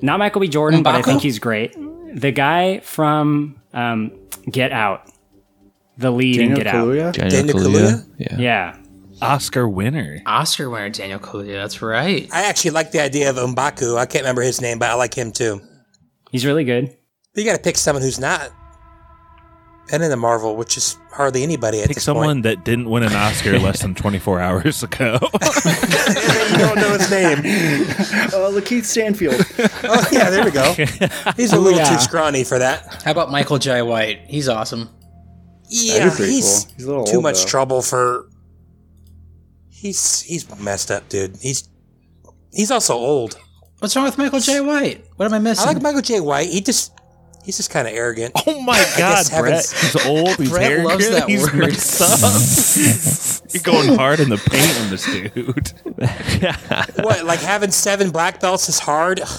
[0.02, 0.48] not Michael B.
[0.48, 1.74] Jordan, but I think he's great.
[2.14, 4.12] The guy from um,
[4.50, 5.08] Get Out,
[5.98, 6.74] the lead in Daniel Get Out.
[6.86, 7.12] Kaluuya?
[7.30, 8.06] Daniel Kaluuya?
[8.18, 8.38] Yeah.
[8.38, 8.76] Yeah,
[9.22, 10.20] Oscar winner.
[10.26, 11.52] Oscar winner Daniel Kaluuya.
[11.54, 12.28] That's right.
[12.32, 13.96] I actually like the idea of M'Baku.
[13.98, 15.60] I can't remember his name, but I like him too.
[16.32, 16.96] he's really good.
[17.34, 18.50] But you got to pick someone who's not
[19.88, 22.42] been in the Marvel, which is hardly anybody at Pick this someone point.
[22.44, 25.18] that didn't win an Oscar less than 24 hours ago.
[25.22, 27.38] you don't know his name.
[27.38, 29.44] Uh, Lakeith Stanfield.
[29.90, 30.72] Oh yeah, there we go.
[31.36, 31.88] He's a little yeah.
[31.88, 33.02] too scrawny for that.
[33.04, 34.20] How about Michael Jai White?
[34.26, 34.90] He's awesome.
[35.68, 36.74] Yeah, That'd be pretty he's cool.
[36.76, 37.48] He's a little too old, much though.
[37.48, 38.28] trouble for.
[39.70, 41.36] He's he's messed up, dude.
[41.40, 41.68] He's
[42.52, 43.38] he's also old.
[43.78, 45.04] What's wrong with Michael Jai White?
[45.16, 45.68] What am I missing?
[45.68, 46.48] I like Michael Jai White.
[46.48, 46.92] He just
[47.44, 48.32] he's just kind of arrogant.
[48.46, 49.74] oh my God, having- Brett!
[49.80, 50.36] He's old.
[50.36, 51.54] He's Brett arrogant, loves that he's word.
[51.56, 53.50] messed up.
[53.54, 55.72] You're going hard in the paint on this dude.
[56.42, 56.84] Yeah.
[57.04, 59.20] What like having seven black belts is hard.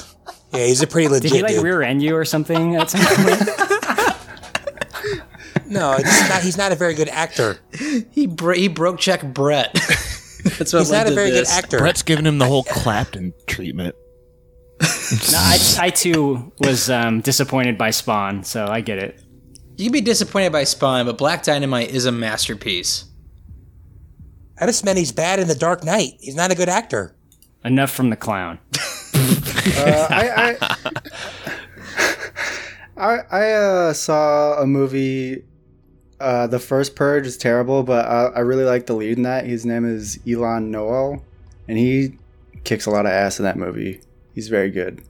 [0.52, 1.64] Yeah, he's a pretty legit Did he like dude.
[1.64, 3.40] rear end you or something at some point?
[5.68, 7.60] no, it's not, he's not a very good actor.
[8.12, 9.72] he bro- he broke check Brett.
[10.58, 11.50] That's what He's led not a very this.
[11.56, 11.78] good actor.
[11.78, 13.94] Brett's giving him the whole Clapton treatment.
[15.32, 19.22] No, I, I too was um, disappointed by Spawn, so I get it.
[19.78, 23.06] You can be disappointed by Spawn, but Black Dynamite is a masterpiece.
[24.60, 26.18] I just meant he's bad in The Dark Knight.
[26.20, 27.16] He's not a good actor.
[27.64, 28.60] Enough from the clown.
[29.78, 30.78] Uh, I I,
[32.98, 35.44] I, I uh, saw a movie.
[36.20, 39.46] Uh, the first Purge is terrible, but I, I really like the lead in that.
[39.46, 41.24] His name is Y'lan Noel,
[41.68, 42.18] and he
[42.64, 44.02] kicks a lot of ass in that movie.
[44.40, 45.02] He's very good,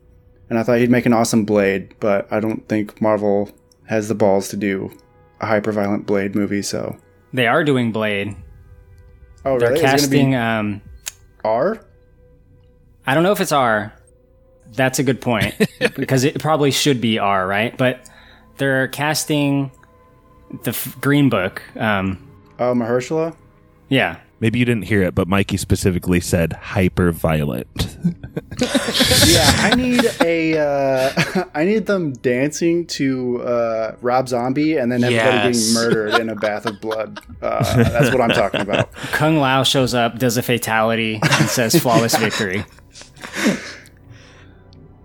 [0.50, 3.52] and I thought he'd make an awesome Blade, but I don't think Marvel
[3.86, 4.92] has the balls to do
[5.40, 6.64] a hyper violent Blade movie.
[6.64, 6.98] So,
[7.32, 8.36] They are doing Blade.
[9.46, 9.74] oh They're really?
[9.76, 10.30] Is it gonna casting.
[10.32, 10.82] be Um,
[11.44, 11.86] R?
[13.06, 13.94] I don't know if it's R.
[14.74, 15.54] That's a good point
[15.96, 17.78] because it probably should be R, right?
[17.78, 18.10] But
[18.58, 19.72] they're casting
[20.64, 21.62] the f- Green Book.
[21.78, 22.28] Um,
[22.58, 23.36] Oh, Mahershala.
[23.90, 27.68] yeah, Maybe you didn't hear it, but Mikey specifically said hyper violent.
[29.28, 30.58] Yeah, I need a.
[30.58, 35.58] Uh, I need them dancing to uh, Rob Zombie and then everybody Yes.
[35.60, 37.20] getting murdered in a bath of blood.
[37.42, 38.92] Uh, that's what I'm talking about.
[39.12, 42.66] Kung Lao shows up, does a fatality, and says flawless victory.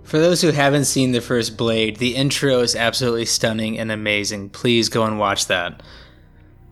[0.05, 4.51] For those who haven't seen the first Blade, the intro is absolutely stunning and amazing.
[4.51, 5.83] Please go and watch that.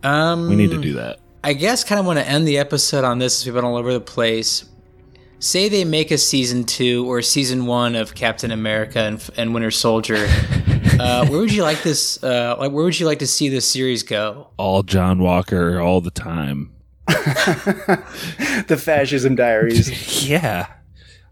[0.03, 1.19] Um, We need to do that.
[1.45, 3.45] I guess kind of want to end the episode on this.
[3.45, 4.63] We've been all over the place.
[5.39, 9.71] Say they make a season two or season one of Captain America and, and Winter
[9.71, 10.15] Soldier.
[10.99, 12.23] uh, where would you like this?
[12.23, 14.51] Uh, like, where would you like to see this series go?
[14.55, 16.71] All John Walker all the time.
[18.67, 20.23] The Fascism Diaries.
[20.29, 20.67] Yeah.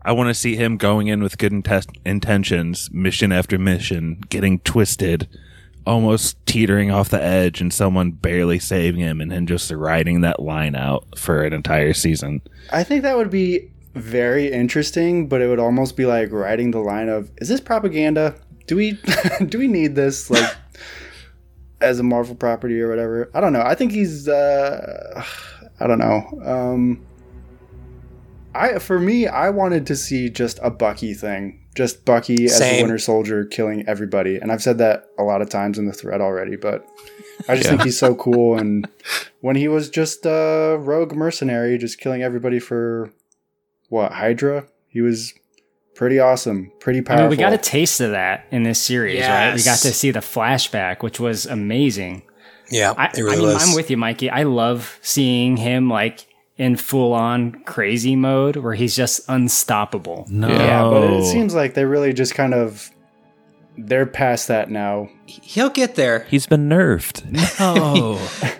[0.04, 4.60] I want to see him going in with good intes- intentions, mission after mission, getting
[4.60, 5.30] twisted,
[5.86, 10.40] almost teetering off the edge, and someone barely saving him, and then just riding that
[10.40, 12.42] line out for an entire season.
[12.72, 16.80] I think that would be very interesting, but it would almost be like riding the
[16.80, 18.36] line of: Is this propaganda?
[18.68, 19.00] Do we
[19.46, 20.56] do we need this like
[21.82, 23.30] as a Marvel property or whatever?
[23.34, 23.64] I don't know.
[23.64, 24.28] I think he's.
[24.28, 25.24] Uh,
[25.80, 26.42] I don't know.
[26.46, 27.06] Um,
[28.54, 32.58] I for me, I wanted to see just a Bucky thing, just Bucky as a
[32.58, 32.82] Same.
[32.84, 36.22] Winter Soldier killing everybody, and I've said that a lot of times in the thread
[36.22, 36.86] already, but
[37.48, 38.58] I just think he's so cool.
[38.58, 38.88] And
[39.42, 43.12] when he was just a rogue mercenary, just killing everybody for
[43.90, 45.34] what Hydra, he was
[45.96, 47.24] pretty awesome, pretty I powerful.
[47.24, 49.54] mean, we got a taste of that in this series, right?
[49.56, 52.24] We got to see the flashback, which was amazing.
[52.70, 53.70] Yeah, I, it really I mean, was.
[53.70, 54.30] I'm with you, Mikey.
[54.30, 56.26] I love seeing him like
[56.62, 60.28] in full on crazy mode where he's just unstoppable.
[60.30, 60.48] No.
[60.48, 62.92] yeah, but it seems like they really just kind of
[63.80, 65.10] they're past that now.
[65.26, 66.20] He'll get there.
[66.30, 67.24] He's been nerfed.
[67.60, 68.20] No.
[68.44, 68.56] I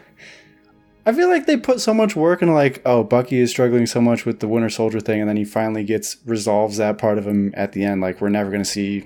[1.06, 4.02] I feel like they put so much work into like, oh, Bucky is struggling so
[4.02, 7.28] much with the Winter Soldier thing, and then he finally gets resolves that part of
[7.28, 8.02] him at the end.
[8.02, 9.06] Like we're never gonna see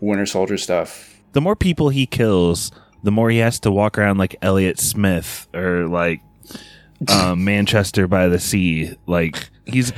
[0.00, 1.20] Winter Soldier stuff.
[1.30, 2.72] The more people he kills,
[3.04, 6.20] the more he has to walk around like Elliott Smith or like
[7.08, 8.94] um, Manchester by the Sea.
[9.06, 9.92] Like he's,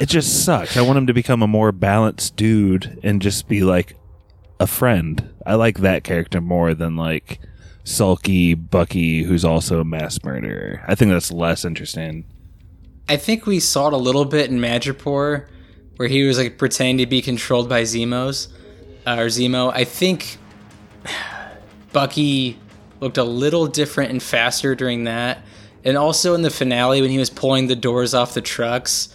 [0.00, 0.76] it just sucks.
[0.76, 3.96] I want him to become a more balanced dude and just be like
[4.58, 5.32] a friend.
[5.46, 7.40] I like that character more than like
[7.84, 10.84] sulky Bucky, who's also a mass murderer.
[10.86, 12.24] I think that's less interesting.
[13.08, 15.48] I think we saw it a little bit in Madripoor,
[15.96, 18.48] where he was like pretending to be controlled by Zemos
[19.06, 19.72] uh, or Zemo.
[19.74, 20.38] I think
[21.92, 22.58] Bucky
[23.00, 25.42] looked a little different and faster during that,
[25.84, 29.14] and also in the finale when he was pulling the doors off the trucks.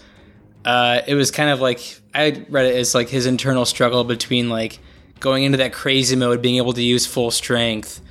[0.63, 4.49] Uh, it was kind of like I read it as like his internal struggle between
[4.49, 4.79] like
[5.19, 8.01] going into that crazy mode, being able to use full strength,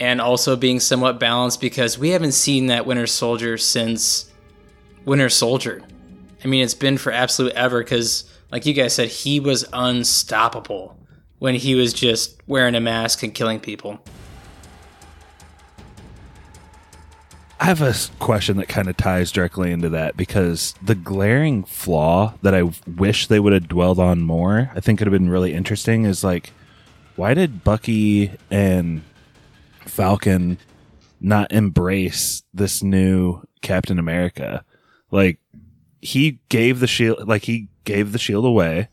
[0.00, 4.30] and also being somewhat balanced because we haven't seen that Winter Soldier since
[5.04, 5.82] Winter Soldier.
[6.44, 10.96] I mean, it's been for absolute ever because, like you guys said, he was unstoppable
[11.40, 13.98] when he was just wearing a mask and killing people.
[17.60, 22.34] I have a question that kind of ties directly into that because the glaring flaw
[22.42, 25.54] that I wish they would have dwelled on more, I think could have been really
[25.54, 26.52] interesting, is like,
[27.16, 29.02] why did Bucky and
[29.80, 30.58] Falcon
[31.20, 34.64] not embrace this new Captain America?
[35.10, 35.40] Like,
[36.00, 38.88] he gave the shield, like, he gave the shield away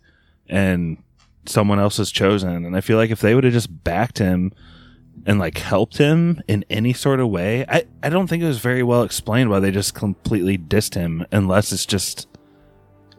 [0.47, 0.97] and
[1.45, 2.66] someone else is chosen.
[2.66, 4.51] And I feel like if they would have just backed him
[5.26, 7.65] and like helped him in any sort of way.
[7.67, 11.26] I, I don't think it was very well explained why they just completely dissed him
[11.32, 12.28] unless it's just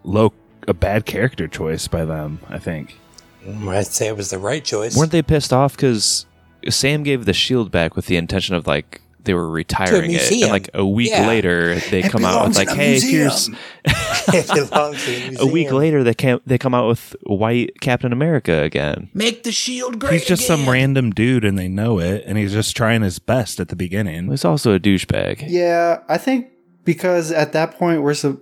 [0.04, 0.32] low
[0.68, 2.98] a bad character choice by them, I think.
[3.44, 4.96] Mm, I'd say it was the right choice.
[4.96, 6.26] Weren't they pissed off because
[6.68, 10.51] Sam gave the shield back with the intention of like they were retiring it, and
[10.51, 11.27] like a week Yeah.
[11.29, 13.51] later they come out with like, "Hey, museum." here's."
[14.35, 19.11] it belongs A week later, they came they come out with white Captain America again.
[19.14, 20.14] Make the shield great.
[20.14, 23.61] He's just some random dude and they know it and he's just trying his best
[23.61, 24.31] at the beginning.
[24.31, 25.45] He's also a douchebag.
[25.47, 26.49] Yeah, I think
[26.85, 28.41] because at that point we're so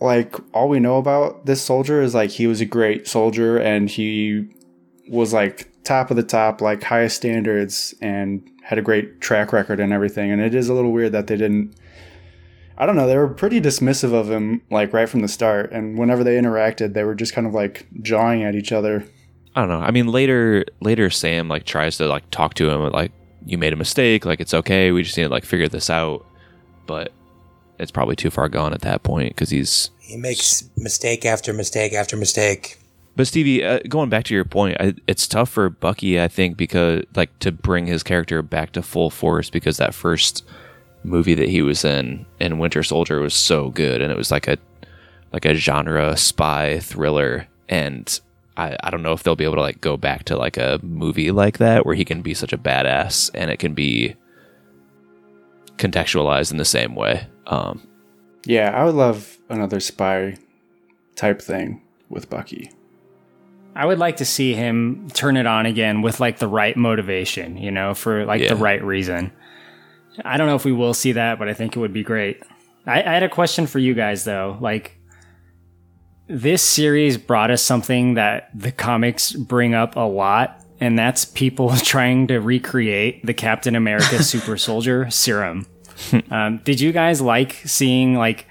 [0.00, 3.88] like all we know about this soldier is like he was a great soldier and
[3.88, 4.48] he
[5.08, 9.80] was like top of the top, like highest standards and had a great track record
[9.80, 10.30] and everything.
[10.30, 11.74] And it is a little weird that they didn't
[12.76, 15.72] I don't know, they were pretty dismissive of him like right from the start.
[15.72, 19.06] And whenever they interacted, they were just kind of like jawing at each other.
[19.56, 19.80] I don't know.
[19.80, 23.10] I mean, later later Sam like tries to like talk to him like
[23.46, 24.92] you made a mistake, like it's okay.
[24.92, 26.26] We just need to like figure this out.
[26.86, 27.10] But
[27.78, 31.94] it's probably too far gone at that point because he's He makes mistake after mistake
[31.94, 32.78] after mistake.
[33.18, 36.56] But Stevie, uh, going back to your point, I, it's tough for Bucky, I think,
[36.56, 40.46] because like to bring his character back to full force because that first
[41.02, 44.46] movie that he was in in Winter Soldier was so good, and it was like
[44.46, 44.56] a
[45.32, 48.20] like a genre spy thriller, and
[48.56, 50.78] I, I don't know if they'll be able to like go back to like a
[50.84, 54.14] movie like that where he can be such a badass and it can be
[55.76, 57.26] contextualized in the same way.
[57.48, 57.84] Um,
[58.44, 60.36] Yeah, I would love another spy
[61.16, 62.70] type thing with Bucky.
[63.78, 67.56] I would like to see him turn it on again with like the right motivation,
[67.56, 68.48] you know, for like Yeah.
[68.50, 69.30] the right reason.
[70.24, 72.42] I don't know if we will see that, but I think it would be great.
[72.86, 74.58] I, I had a question for you guys though.
[74.60, 74.96] Like,
[76.26, 81.74] this series brought us something that the comics bring up a lot, and that's people
[81.76, 85.66] trying to recreate the Captain America Super Soldier serum.
[86.30, 88.46] um, did you guys like seeing like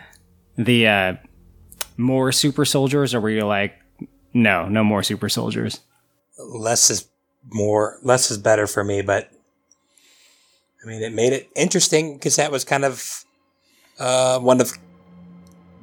[0.58, 1.14] the uh,
[1.98, 3.74] more super soldiers, or were you like,
[4.38, 5.82] no, no more super soldiers?
[6.38, 7.08] Less is
[7.50, 9.32] more, less is better for me, but
[10.84, 13.26] I mean, it made it interesting because that was kind of
[14.00, 14.72] uh, one of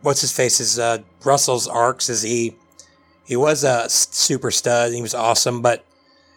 [0.02, 2.09] what's his face's uh, Russell's arcs.
[2.09, 2.55] Is he
[3.26, 5.84] he was a super stud, he was awesome, but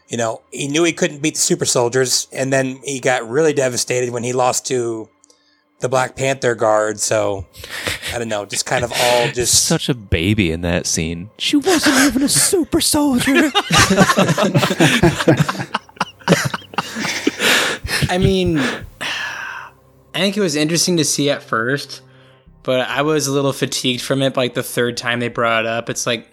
[0.09, 3.53] you know he knew he couldn't beat the super soldiers, and then he got really
[3.53, 5.07] devastated when he lost to
[5.79, 6.99] the Black Panther guard.
[6.99, 7.45] So
[8.13, 11.29] I don't know, just kind of all just such a baby in that scene.
[11.37, 13.51] She wasn't even a super soldier.
[18.09, 22.01] I mean, I think it was interesting to see at first,
[22.63, 24.37] but I was a little fatigued from it.
[24.37, 26.27] Like the third time they brought it up, it's like,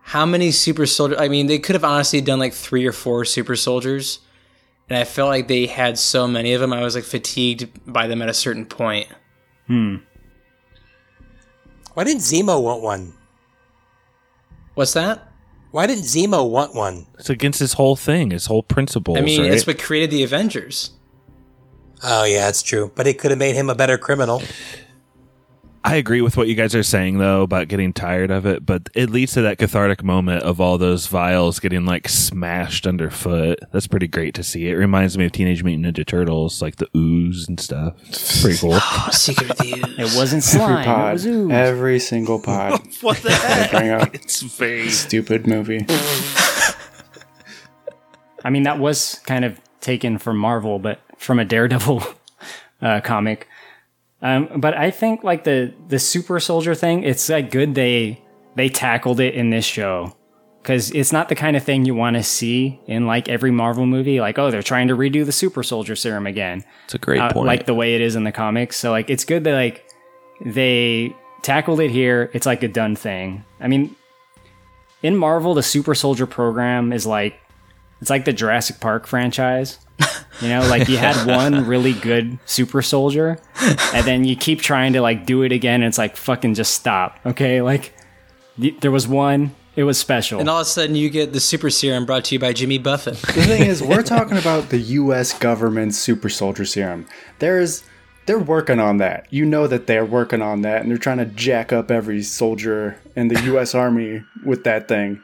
[0.00, 1.18] how many super soldiers?
[1.20, 4.20] I mean, they could have honestly done like three or four super soldiers,
[4.88, 6.72] and I felt like they had so many of them.
[6.72, 9.08] I was like fatigued by them at a certain point.
[9.66, 9.96] Hmm.
[11.94, 13.14] Why didn't Zemo want one?
[14.74, 15.32] What's that?
[15.70, 17.06] Why didn't Zemo want one?
[17.18, 19.18] It's against his whole thing, his whole principles.
[19.18, 19.52] I mean, right?
[19.52, 20.92] it's what created the Avengers.
[22.02, 22.92] Oh yeah, that's true.
[22.94, 24.42] But it could have made him a better criminal.
[25.86, 28.88] I agree with what you guys are saying though about getting tired of it, but
[28.96, 33.60] it leads to that cathartic moment of all those vials getting like smashed underfoot.
[33.70, 34.68] That's pretty great to see.
[34.68, 37.94] It reminds me of Teenage Mutant Ninja Turtles, like the ooze and stuff.
[38.08, 38.72] It's pretty cool.
[38.98, 40.12] Oh, secret of the ooze.
[40.12, 41.08] It wasn't Every slime.
[41.08, 41.52] It was ooze.
[41.52, 42.80] every single pod.
[43.02, 43.70] what the heck?
[43.70, 45.86] bring up It's very stupid movie.
[48.44, 52.02] I mean, that was kind of taken from Marvel, but from a Daredevil
[52.82, 53.46] uh, comic.
[54.22, 58.22] Um, but I think like the the super soldier thing, it's like good they
[58.54, 60.16] they tackled it in this show
[60.62, 63.86] because it's not the kind of thing you want to see in like every Marvel
[63.86, 64.20] movie.
[64.20, 67.30] Like, oh, they're trying to redo the super soldier serum again, It's a great uh,
[67.32, 67.46] point.
[67.46, 68.76] like the way it is in the comics.
[68.76, 69.84] So like, it's good that like
[70.44, 72.30] they tackled it here.
[72.32, 73.44] It's like a done thing.
[73.60, 73.94] I mean,
[75.02, 77.38] in Marvel, the super soldier program is like
[78.00, 79.78] it's like the Jurassic Park franchise.
[80.42, 83.38] You know, like you had one really good super soldier,
[83.94, 86.74] and then you keep trying to like do it again, and it's like fucking just
[86.74, 87.18] stop.
[87.24, 87.94] Okay, like
[88.58, 90.38] y- there was one, it was special.
[90.38, 92.76] And all of a sudden, you get the super serum brought to you by Jimmy
[92.76, 93.14] Buffett.
[93.14, 95.38] The thing is, we're talking about the U.S.
[95.38, 97.06] government's super soldier serum.
[97.38, 97.82] There's,
[98.26, 99.26] they're working on that.
[99.30, 102.98] You know that they're working on that, and they're trying to jack up every soldier
[103.16, 103.74] in the U.S.
[103.74, 105.20] Army with that thing.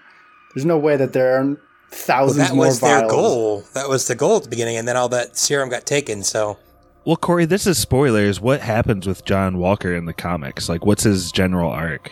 [0.54, 1.56] There's no way that there are
[1.92, 3.64] thousands that more was their goal.
[3.74, 6.22] That was the goal at the beginning, and then all that serum got taken.
[6.22, 6.58] So
[7.04, 8.40] Well, Corey, this is spoilers.
[8.40, 10.68] What happens with John Walker in the comics?
[10.68, 12.10] Like, what's his general arc?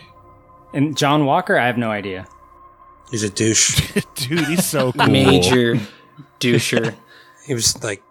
[0.73, 2.25] and John Walker, I have no idea.
[3.09, 3.91] he's a douche.
[4.15, 5.07] Dude, he's so cool.
[5.07, 5.75] Major
[6.39, 6.95] doucher.
[7.45, 8.01] he was like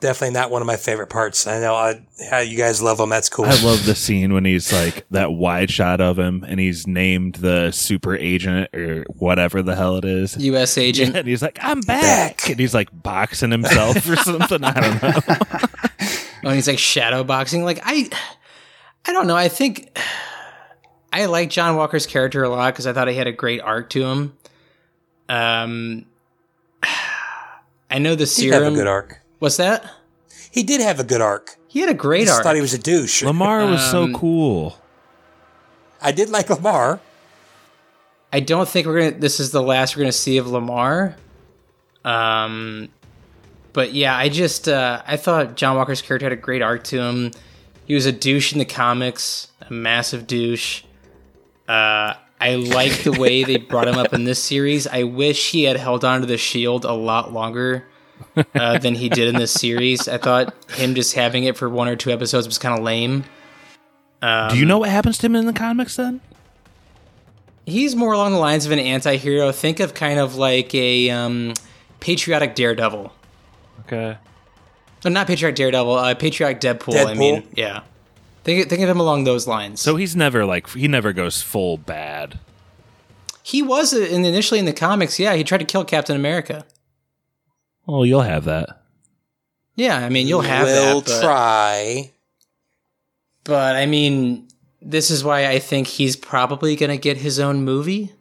[0.00, 1.46] definitely not one of my favorite parts.
[1.46, 3.08] I know I, how you guys love him.
[3.08, 3.44] That's cool.
[3.46, 7.36] I love the scene when he's like that wide shot of him and he's named
[7.36, 10.36] the super agent or whatever the hell it is.
[10.36, 10.78] U.S.
[10.78, 11.16] agent.
[11.16, 12.38] And he's like, I'm back.
[12.38, 12.50] Back.
[12.50, 14.62] And he's like boxing himself or something.
[14.64, 15.20] I don't know.
[16.44, 17.64] Oh, and he's like shadow boxing.
[17.64, 18.08] Like I,
[19.04, 19.34] I don't know.
[19.34, 19.98] I think
[21.12, 23.90] I like John Walker's character a lot because I thought he had a great arc
[23.90, 24.36] to him.
[25.28, 26.06] Um,
[27.90, 28.74] I know the he have a serum.
[28.74, 29.20] good arc.
[29.38, 29.88] What's that?
[30.50, 31.56] He did have a good arc.
[31.68, 32.42] He had a great just arc.
[32.44, 33.22] thought he was a douche.
[33.22, 34.78] Lamar was so Um, cool.
[36.00, 37.00] I did like Lamar.
[38.32, 39.20] I don't think we're gonna.
[39.20, 41.16] This is the last we're gonna see of Lamar.
[42.04, 42.88] Um,
[43.72, 47.00] but yeah, I just uh, I thought John Walker's character had a great arc to
[47.00, 47.30] him.
[47.84, 50.82] He was a douche in the comics, a massive douche.
[51.68, 54.86] Uh, I like the way they brought him up in this series.
[54.86, 57.84] I wish he had held on to the shield a lot longer
[58.54, 60.08] uh, than he did in this series.
[60.08, 63.24] I thought him just having it for one or two episodes was kind of lame.
[64.22, 66.20] Do you know what happens to him in the comics then?
[67.66, 69.52] He's more along the lines of an anti-hero.
[69.52, 71.52] Think of kind of like a um,
[72.00, 73.12] patriotic Daredevil.
[73.80, 74.16] Okay.
[75.04, 75.94] No, not patriotic Daredevil.
[75.94, 77.82] Uh, patriotic Deadpool, I mean, yeah.
[78.42, 79.80] Think think of him along those lines.
[79.80, 82.38] So he's never like, he never goes full bad.
[83.48, 85.18] he was uh, in initially in the comics.
[85.18, 86.66] Yeah, he tried to kill Captain America.
[87.88, 88.82] Well, you'll have that.
[89.74, 91.06] Yeah, I mean, you'll have will that.
[91.06, 92.10] But, try.
[93.44, 94.46] but I mean,
[94.82, 98.12] this is why I think he's probably going to get his own movie.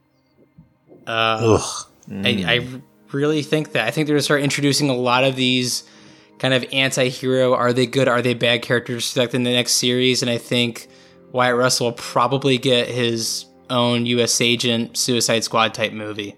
[1.06, 1.86] Uh, Ugh.
[2.12, 2.68] I, I
[3.12, 3.86] really think that.
[3.86, 5.84] I think they're going to start introducing a lot of these
[6.40, 10.22] kind of anti-hero, are they good, are they bad characters like in the next series,
[10.22, 10.88] and I think
[11.34, 14.40] Wyatt Russell will probably get his own U.S.
[14.40, 16.36] agent Suicide Squad type movie.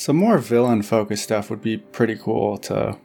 [0.00, 2.96] Some more villain focused stuff would be pretty cool to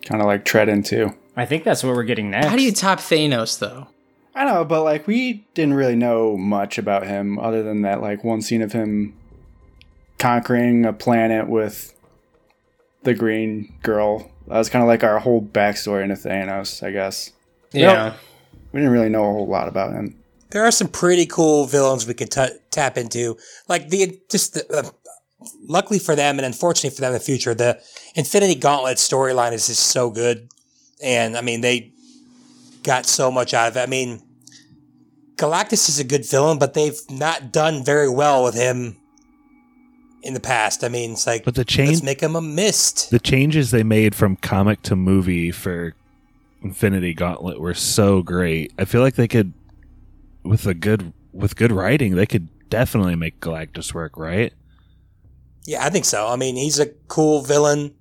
[0.00, 1.14] kind of like tread into.
[1.36, 2.46] I think that's what we're getting next.
[2.46, 3.88] How do you top Thanos though?
[4.34, 8.24] I know, but like we didn't really know much about him other than that like
[8.24, 9.14] one scene of him
[10.18, 11.94] conquering a planet with
[13.02, 14.30] the green girl.
[14.46, 17.32] That was kind of like our whole backstory into Thanos, I guess.
[17.72, 18.14] Yeah.
[18.72, 20.18] We didn't really know a whole lot about him.
[20.48, 23.36] There are some pretty cool villains we could t- tap into,
[23.68, 24.66] like the just the.
[24.72, 24.90] Uh,
[25.68, 27.80] luckily for them, and unfortunately for them in the future, the
[28.14, 30.48] Infinity Gauntlet storyline is just so good,
[31.02, 31.92] and I mean they
[32.82, 33.80] got so much out of it.
[33.80, 34.22] I mean,
[35.36, 38.96] Galactus is a good villain, but they've not done very well with him
[40.22, 40.82] in the past.
[40.82, 43.10] I mean, it's like But the let's change, make him a mist.
[43.10, 45.94] the changes they made from comic to movie for
[46.62, 48.72] Infinity Gauntlet were so great.
[48.78, 49.52] I feel like they could,
[50.42, 54.52] with a good with good writing, they could definitely make Galactus work, right?
[55.66, 56.26] Yeah, I think so.
[56.26, 57.94] I mean, he's a cool villain.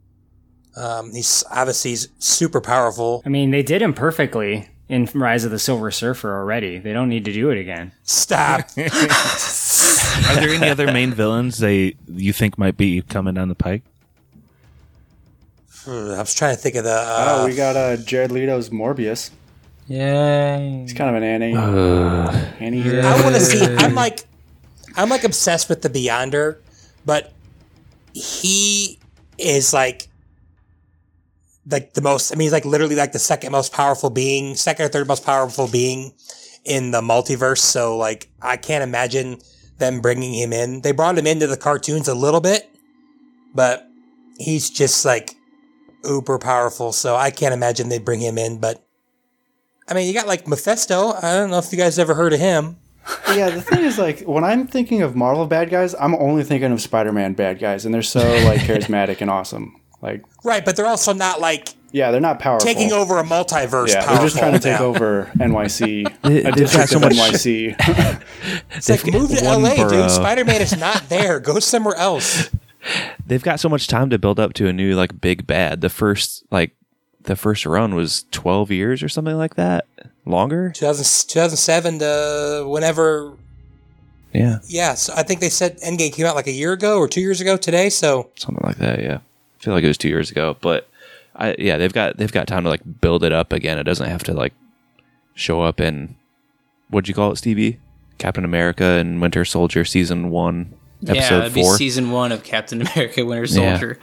[0.78, 3.24] Um, he's obviously he's super powerful.
[3.26, 6.78] I mean, they did him perfectly in Rise of the Silver Surfer already.
[6.78, 7.92] They don't need to do it again.
[8.04, 8.70] Stop.
[8.78, 13.84] Are there any other main villains they you think might be coming down the pike?
[15.88, 16.94] I was trying to think of the.
[16.94, 19.30] Uh, oh, we got uh, Jared Leto's Morbius.
[19.88, 20.82] Yay.
[20.82, 21.54] He's kind of an Annie.
[22.60, 23.02] Annie hero.
[23.02, 23.64] I want to see.
[23.64, 24.26] I'm like,
[24.96, 26.58] I'm like obsessed with the Beyonder,
[27.06, 27.34] but
[28.16, 29.00] he
[29.38, 30.08] is like,
[31.70, 32.32] like the most.
[32.32, 35.26] I mean, he's like literally like the second most powerful being, second or third most
[35.26, 36.14] powerful being
[36.64, 37.60] in the multiverse.
[37.60, 39.38] So like, I can't imagine
[39.78, 40.82] them bringing him in.
[40.82, 42.70] They brought him into the cartoons a little bit,
[43.54, 43.88] but
[44.38, 45.36] he's just like
[46.06, 46.94] uber powerful.
[46.94, 48.60] So I can't imagine they'd bring him in.
[48.60, 48.86] But
[49.88, 51.12] I mean, you got like Mephisto.
[51.22, 52.78] I don't know if you guys ever heard of him.
[53.36, 56.72] Yeah, the thing is, like, when I'm thinking of Marvel bad guys, I'm only thinking
[56.72, 59.80] of Spider-Man bad guys, and they're so like charismatic and awesome.
[60.02, 62.66] Like, Right, but they're also not like yeah, they're not powerful.
[62.66, 63.88] taking over a multiverse.
[63.94, 64.86] Yeah, they're just trying to take now.
[64.88, 66.04] over NYC.
[66.24, 68.22] They- a they've district so of much- NYC.
[68.76, 69.90] It's like They've move to LA, borough.
[69.90, 70.12] dude.
[70.12, 71.40] Spider Man is not there.
[71.40, 72.50] Go somewhere else.
[73.26, 75.82] They've got so much time to build up to a new like big bad.
[75.82, 76.76] The first like
[77.26, 79.86] the first run was 12 years or something like that.
[80.26, 80.72] Longer?
[80.72, 83.34] 2000, 2007 to whenever.
[84.34, 87.08] Yeah, Yeah, so I think they said Endgame came out like a year ago or
[87.08, 87.90] two years ago today.
[87.90, 89.20] So something like that, yeah.
[89.20, 90.90] I feel like it was 2 years ago, but
[91.36, 93.78] I yeah, they've got they've got time to like build it up again.
[93.78, 94.54] It doesn't have to like
[95.36, 96.16] show up in
[96.90, 97.80] what'd you call it, Stevie?
[98.18, 101.78] Captain America and Winter Soldier season 1 yeah, episode it'd be 4.
[101.78, 104.00] season one of Captain America: Winter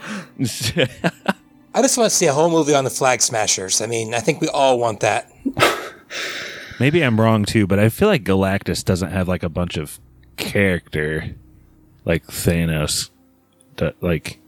[0.74, 0.86] Yeah.
[1.72, 1.78] Soldier.
[1.78, 3.80] I just want to see a whole movie on the Flag Smashers.
[3.80, 5.30] I mean, I think we all want that.
[6.80, 10.00] Maybe I'm wrong too, but I feel like Galactus doesn't have like a bunch of
[10.36, 11.34] character
[12.04, 13.10] like Thanos.
[13.76, 14.38] That like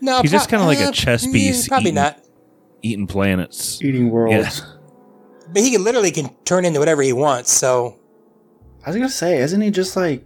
[0.00, 2.20] No, He's just kinda like a uh, chess mm, piece Probably eating- not.
[2.82, 3.80] eating planets.
[3.82, 4.62] Eating worlds.
[5.52, 7.50] But he literally can turn into whatever he wants.
[7.52, 7.98] So
[8.86, 10.24] I was gonna say, isn't he just like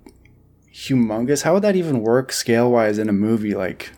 [0.70, 1.42] humongous?
[1.42, 3.54] How would that even work scale wise in a movie?
[3.54, 3.90] Like,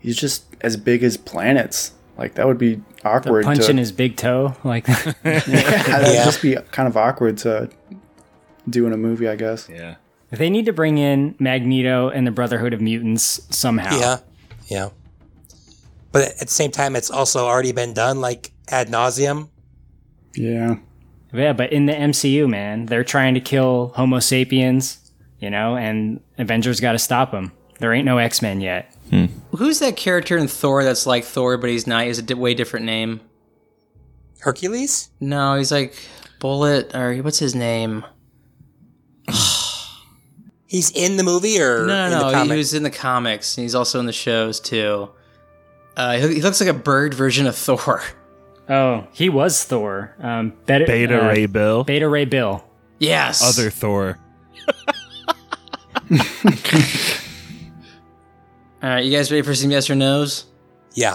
[0.00, 1.92] he's just as big as planets.
[2.18, 3.44] Like that would be awkward.
[3.44, 4.54] Punching to, his big toe.
[4.64, 6.24] Like, yeah, that'd Yeah.
[6.24, 7.68] just be kind of awkward to
[8.68, 9.68] do in a movie, I guess.
[9.68, 9.96] Yeah.
[10.30, 13.98] they need to bring in Magneto and the Brotherhood of Mutants somehow.
[13.98, 14.16] yeah,
[14.68, 14.88] yeah.
[16.12, 19.48] But at the same time, it's also already been done like ad nauseum.
[20.34, 20.76] Yeah.
[21.32, 24.98] Yeah, but in the MCU, man, they're trying to kill Homo sapiens,
[25.40, 27.52] you know, and Avengers got to stop them.
[27.78, 28.94] There ain't no X Men yet.
[29.56, 32.02] Who's that character in Thor that's like Thor, but he's not?
[32.02, 33.20] He has a di- way different name.
[34.40, 35.10] Hercules.
[35.20, 35.94] No, he's like
[36.40, 38.04] Bullet, or what's his name?
[40.66, 42.28] He's in the movie or No, in no, the no.
[42.28, 42.56] He comic?
[42.56, 45.10] was in the comics, and he's also in the shows too.
[45.98, 48.00] Uh, he, he looks like a bird version of Thor.
[48.70, 50.16] Oh, he was Thor.
[50.18, 51.84] Um, Beta, Beta uh, Ray Bill.
[51.84, 52.64] Beta Ray Bill.
[52.98, 53.42] Yes.
[53.42, 54.18] Other Thor.
[58.82, 60.46] All right, you guys ready for some yes or nos?
[60.94, 61.14] yeah.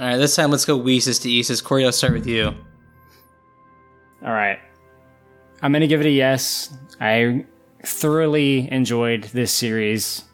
[0.00, 1.62] All right, this time let's go Weesis to Easis.
[1.62, 2.46] Corey, I'll start with you.
[4.24, 4.58] All right.
[5.60, 6.74] I'm going to give it a yes.
[6.98, 7.44] I
[7.84, 10.24] thoroughly enjoyed this series.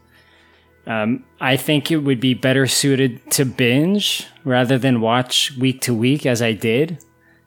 [0.86, 5.92] Um, I think it would be better suited to binge rather than watch week to
[5.92, 7.02] week as I did.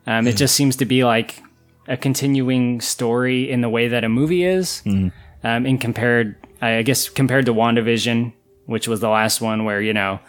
[0.05, 1.41] Um, It just seems to be like
[1.87, 4.83] a continuing story in the way that a movie is.
[4.85, 5.11] Um,
[5.43, 8.33] and compared, I guess, compared to WandaVision,
[8.65, 10.19] which was the last one where, you know,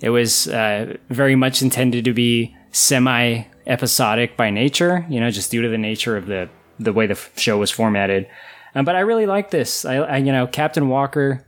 [0.00, 5.50] it was uh, very much intended to be semi episodic by nature, you know, just
[5.50, 8.26] due to the nature of the the way the show was formatted.
[8.74, 9.84] Um, but I really like this.
[9.84, 11.46] I, I you know, Captain Walker,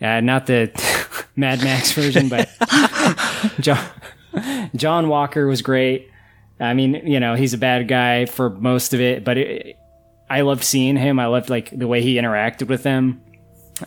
[0.00, 0.70] uh, not the
[1.36, 2.48] Mad Max version, but
[3.60, 3.84] John
[4.74, 6.10] John Walker was great.
[6.58, 9.76] I mean, you know, he's a bad guy for most of it, but it,
[10.30, 11.18] I loved seeing him.
[11.18, 13.20] I loved like the way he interacted with them.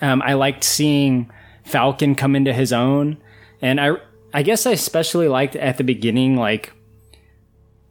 [0.01, 1.31] Um, I liked seeing
[1.69, 3.17] Falcon come into his own,
[3.61, 3.97] and I
[4.33, 6.73] I guess I especially liked at the beginning like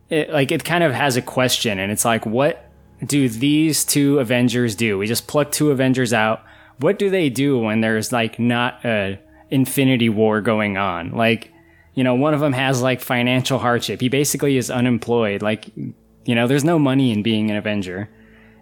[0.09, 2.71] it like it kind of has a question, and it's like what
[3.05, 4.99] do these two Avengers do?
[4.99, 6.43] We just pluck two Avengers out.
[6.79, 9.21] What do they do when there's like not a
[9.51, 11.13] Infinity War going on?
[11.13, 11.53] Like
[11.99, 14.01] you know, one of them has like financial hardship.
[14.01, 15.43] He basically is unemployed.
[15.43, 18.09] Like, you know, there's no money in being an Avenger.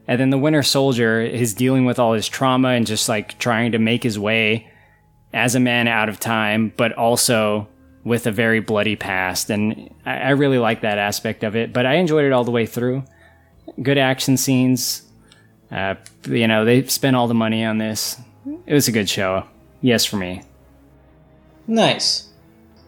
[0.08, 3.72] And then the Winter Soldier is dealing with all his trauma and just like trying
[3.72, 4.70] to make his way
[5.32, 7.68] as a man out of time, but also
[8.04, 9.50] with a very bloody past.
[9.50, 12.50] And I, I really like that aspect of it, but I enjoyed it all the
[12.50, 13.04] way through.
[13.82, 15.02] Good action scenes.
[15.70, 18.16] Uh, you know, they spent all the money on this.
[18.66, 19.44] It was a good show.
[19.80, 20.42] Yes, for me.
[21.66, 22.28] Nice.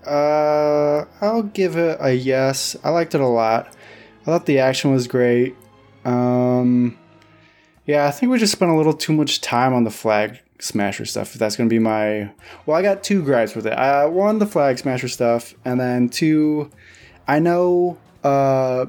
[0.06, 2.76] Uh, I'll give it a yes.
[2.84, 3.74] I liked it a lot.
[4.22, 5.56] I thought the action was great.
[6.04, 6.96] Um,
[7.86, 11.04] yeah, I think we just spent a little too much time on the flag Smasher
[11.04, 11.34] stuff.
[11.34, 12.30] That's going to be my,
[12.66, 13.72] well, I got two gripes with it.
[13.74, 16.70] I, one, the Flag Smasher stuff, and then two,
[17.26, 18.86] I know uh,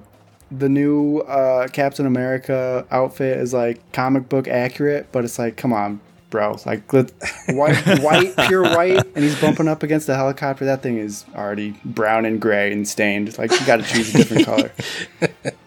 [0.51, 5.71] the new uh, Captain America outfit is like comic book accurate, but it's like, come
[5.73, 5.99] on,
[6.31, 6.57] bro.
[6.65, 7.11] Like let-
[7.49, 10.65] white, white, pure white, and he's bumping up against the helicopter.
[10.65, 13.37] That thing is already brown and gray and stained.
[13.37, 14.71] Like you got to choose a different color.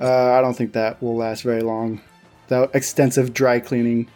[0.00, 2.00] Uh, I don't think that will last very long
[2.48, 4.08] That extensive dry cleaning.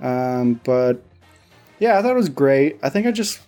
[0.00, 1.02] Um, but
[1.78, 2.78] yeah, I thought it was great.
[2.82, 3.40] I think I just,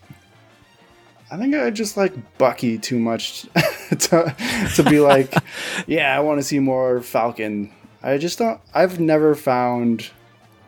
[1.30, 3.42] I think I just like Bucky too much
[3.90, 4.34] to
[4.76, 5.32] to be like,
[5.86, 7.72] yeah, I want to see more Falcon.
[8.02, 8.60] I just don't.
[8.74, 10.10] I've never found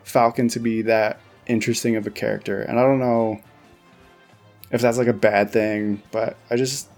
[0.03, 3.41] Falcon to be that interesting of a character, and I don't know
[4.71, 6.89] if that's like a bad thing, but I just,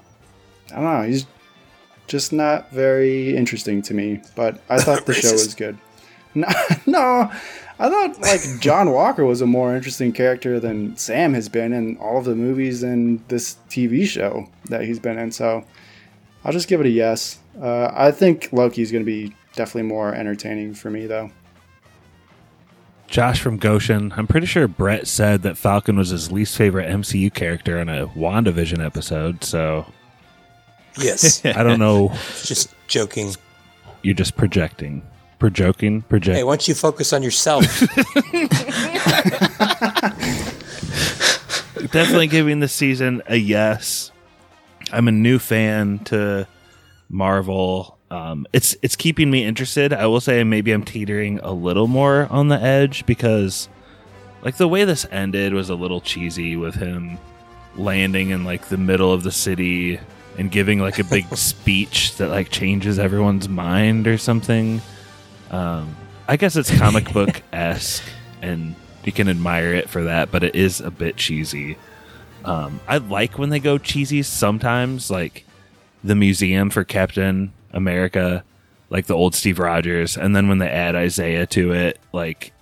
[0.71, 1.03] I don't know.
[1.03, 1.25] He's
[2.07, 4.21] just not very interesting to me.
[4.35, 5.77] But I thought the show was good.
[6.33, 6.47] No,
[6.85, 7.31] no,
[7.81, 11.97] I thought like John Walker was a more interesting character than Sam has been in
[11.97, 15.31] all of the movies and this TV show that he's been in.
[15.31, 15.65] So
[16.45, 17.39] I'll just give it a yes.
[17.59, 21.31] Uh, I think Loki's going to be definitely more entertaining for me though.
[23.07, 24.13] Josh from Goshen.
[24.15, 28.07] I'm pretty sure Brett said that Falcon was his least favorite MCU character in a
[28.07, 29.85] WandaVision episode, so
[30.97, 32.09] Yes, I don't know.
[32.43, 33.33] just joking.
[34.01, 35.03] You're just projecting.
[35.41, 36.07] Projoking?
[36.07, 36.37] Project.
[36.37, 37.63] Hey, why don't you focus on yourself?
[41.91, 44.11] definitely giving the season a yes.
[44.91, 46.47] I'm a new fan to
[47.09, 47.97] Marvel.
[48.11, 49.93] Um, it's it's keeping me interested.
[49.93, 53.67] I will say maybe I'm teetering a little more on the edge because
[54.43, 57.17] like the way this ended was a little cheesy with him
[57.75, 59.99] landing in like the middle of the city
[60.37, 64.83] and giving like a big speech that like changes everyone's mind or something.
[65.51, 65.95] Um,
[66.27, 68.03] I guess it's comic book esque
[68.41, 71.77] and you can admire it for that, but it is a bit cheesy.
[72.45, 75.45] Um, I like when they go cheesy sometimes, like
[76.03, 78.43] the museum for Captain America,
[78.89, 82.53] like the old Steve Rogers, and then when they add Isaiah to it, like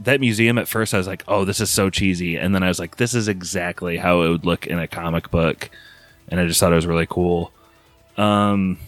[0.00, 2.36] that museum at first I was like, oh, this is so cheesy.
[2.36, 5.30] And then I was like, this is exactly how it would look in a comic
[5.30, 5.70] book.
[6.28, 7.52] And I just thought it was really cool.
[8.16, 8.78] Um,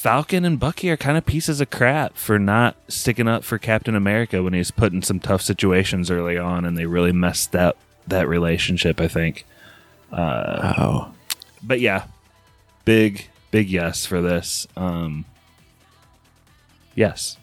[0.00, 3.94] Falcon and Bucky are kind of pieces of crap for not sticking up for Captain
[3.94, 7.76] America when he's put in some tough situations early on, and they really messed up
[8.06, 8.98] that relationship.
[8.98, 9.44] I think.
[10.10, 11.12] Oh.
[11.62, 12.06] But yeah,
[12.86, 14.66] big big yes for this.
[14.74, 15.26] Um,
[16.94, 17.36] yes,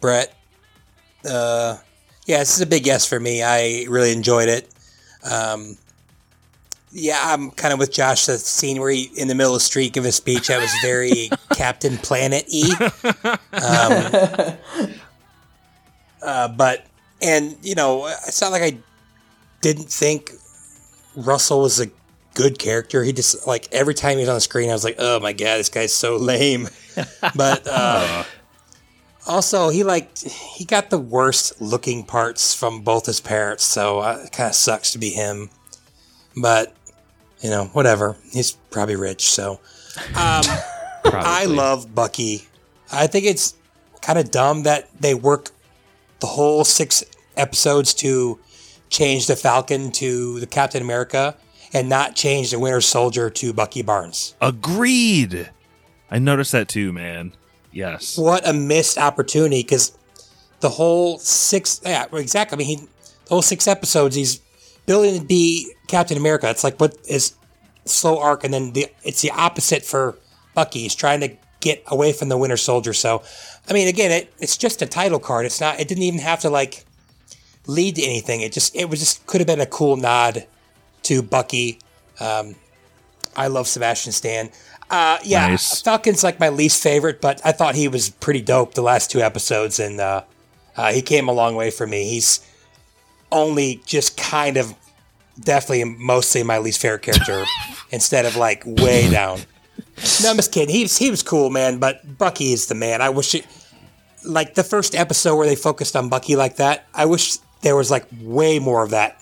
[0.00, 0.34] Brett.
[1.24, 1.78] Uh,
[2.26, 3.44] yeah, this is a big yes for me.
[3.44, 4.68] I really enjoyed it.
[5.22, 5.78] Um,
[6.92, 8.26] yeah, I'm kind of with Josh.
[8.26, 10.70] The scene where he, in the middle of the street, give a speech, I was
[10.82, 12.72] very Captain Planet E.
[13.54, 14.56] Um,
[16.22, 16.86] uh, but,
[17.20, 18.78] and, you know, it's not like I
[19.60, 20.32] didn't think
[21.14, 21.86] Russell was a
[22.34, 23.04] good character.
[23.04, 25.32] He just, like, every time he was on the screen, I was like, oh my
[25.32, 26.68] God, this guy's so lame.
[27.36, 28.24] but, uh,
[29.26, 34.22] also, he like he got the worst looking parts from both his parents, so uh,
[34.24, 35.48] it kind of sucks to be him.
[36.36, 36.74] But
[37.42, 38.16] you know, whatever.
[38.32, 39.60] He's probably rich, so.
[40.16, 40.42] Um,
[41.04, 42.46] I love Bucky.
[42.90, 43.54] I think it's
[44.00, 45.50] kind of dumb that they work
[46.20, 47.04] the whole six
[47.36, 48.38] episodes to
[48.90, 51.36] change the Falcon to the Captain America
[51.72, 54.34] and not change the Winter Soldier to Bucky Barnes.
[54.40, 55.50] agreed.
[56.10, 57.32] I noticed that too, man.
[57.72, 59.96] Yes, what a missed opportunity because
[60.60, 64.40] the whole six yeah exactly i mean he the whole six episodes he's
[64.86, 66.48] building to be captain america.
[66.48, 67.34] It's like what is
[67.84, 70.16] slow arc and then the it's the opposite for
[70.54, 70.80] bucky.
[70.80, 72.92] He's trying to get away from the winter soldier.
[72.92, 73.22] So
[73.68, 75.46] i mean again it, it's just a title card.
[75.46, 76.84] It's not it didn't even have to like
[77.66, 78.40] lead to anything.
[78.40, 80.46] It just it was just could have been a cool nod
[81.04, 81.78] to bucky.
[82.20, 82.54] Um,
[83.36, 84.50] i love sebastian stan.
[84.90, 85.80] Uh, yeah, Nice.
[85.80, 89.22] Falcon's like my least favorite, but I thought he was pretty dope the last two
[89.22, 90.22] episodes, and uh,
[90.76, 92.10] uh, he came a long way for me.
[92.10, 92.46] He's
[93.32, 94.74] only just kind of,
[95.40, 97.44] definitely, mostly my least favorite character,
[97.90, 99.40] instead of like way down.
[100.22, 100.74] No, I'm just kidding.
[100.74, 101.78] He was he was cool, man.
[101.78, 103.02] But Bucky is the man.
[103.02, 103.46] I wish it,
[104.24, 106.86] like the first episode where they focused on Bucky like that.
[106.94, 109.20] I wish there was like way more of that.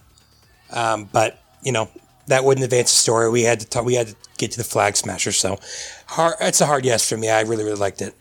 [0.70, 1.90] Um, but you know
[2.28, 3.28] that wouldn't advance the story.
[3.30, 5.32] We had to talk, we had to get to the flag smasher.
[5.32, 5.58] So
[6.06, 6.36] hard.
[6.40, 7.28] It's a hard yes for me.
[7.28, 8.14] I really really liked it.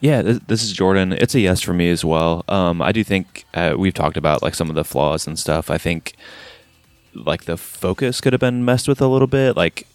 [0.00, 1.12] Yeah, this, this is Jordan.
[1.12, 2.44] It's a yes for me as well.
[2.48, 5.70] Um, I do think uh, we've talked about like some of the flaws and stuff.
[5.70, 6.14] I think
[7.14, 9.56] like the focus could have been messed with a little bit.
[9.56, 9.86] Like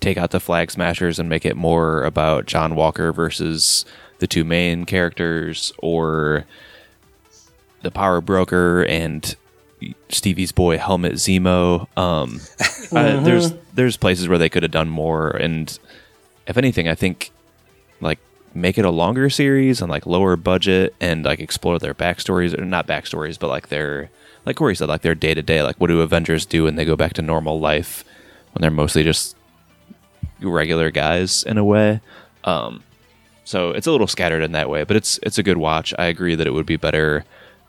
[0.00, 3.84] take out the flag smashers and make it more about John Walker versus
[4.18, 6.44] the two main characters, or
[7.82, 9.34] the power broker and
[10.08, 11.86] Stevie's boy Helmut Zemo.
[11.96, 12.40] Um,
[12.92, 15.78] uh, there's there's places where they could have done more, and
[16.46, 17.30] if anything, I think
[18.00, 18.18] like
[18.54, 22.64] make it a longer series and like lower budget and like explore their backstories or
[22.64, 24.10] not backstories, but like their
[24.46, 25.62] like Corey said, like their day to day.
[25.62, 28.04] Like what do Avengers do when they go back to normal life
[28.52, 29.36] when they're mostly just
[30.40, 32.00] regular guys in a way.
[32.44, 32.82] Um,
[33.44, 35.94] so it's a little scattered in that way, but it's it's a good watch.
[35.98, 37.24] I agree that it would be better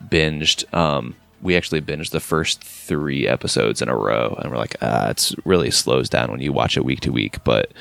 [0.06, 0.72] binged.
[0.74, 5.10] Um, we actually binged the first three episodes in a row, and we're like, ah,
[5.10, 7.42] it's really slows down when you watch it week to week.
[7.46, 7.72] But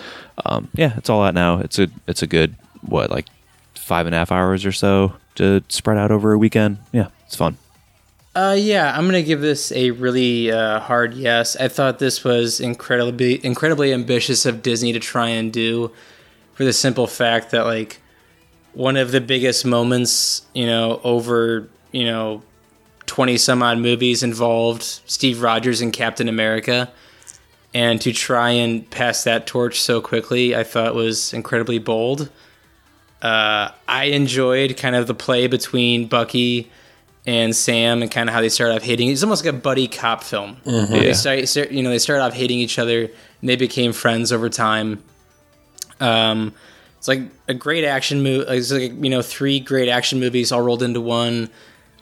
[0.47, 1.59] um, yeah, it's all out now.
[1.59, 3.27] It's a it's a good what like
[3.75, 6.79] five and a half hours or so to spread out over a weekend.
[6.93, 7.57] Yeah, it's fun.
[8.35, 11.57] Uh, yeah, I'm gonna give this a really uh, hard yes.
[11.57, 15.91] I thought this was incredibly incredibly ambitious of Disney to try and do,
[16.55, 18.01] for the simple fact that like
[18.75, 22.43] one of the biggest moments, you know, over you know,
[23.07, 26.93] twenty some odd movies involved Steve Rogers and Captain America,
[27.75, 32.31] and to try and pass that torch so quickly, I thought was incredibly bold.
[33.23, 36.71] Uh, I enjoyed kind of the play between Bucky
[37.27, 39.09] and Sam and kind of how they start off hating.
[39.09, 40.57] It's almost like a buddy cop film.
[40.65, 43.03] They start, start- you know, they started off hating each other
[43.41, 45.03] and they became friends over time.
[46.01, 46.55] Um,
[46.99, 48.45] it's like a great action movie.
[48.49, 51.51] It's like you know, three great action movies all rolled into one.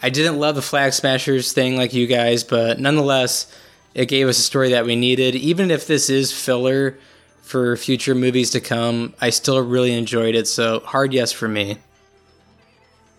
[0.03, 3.51] I didn't love the Flag Smashers thing like you guys, but nonetheless,
[3.95, 5.35] it gave us a story that we needed.
[5.35, 6.99] Even if this is filler
[7.47, 10.49] for future movies to come, I still really enjoyed it.
[10.49, 11.79] So hard yes for me.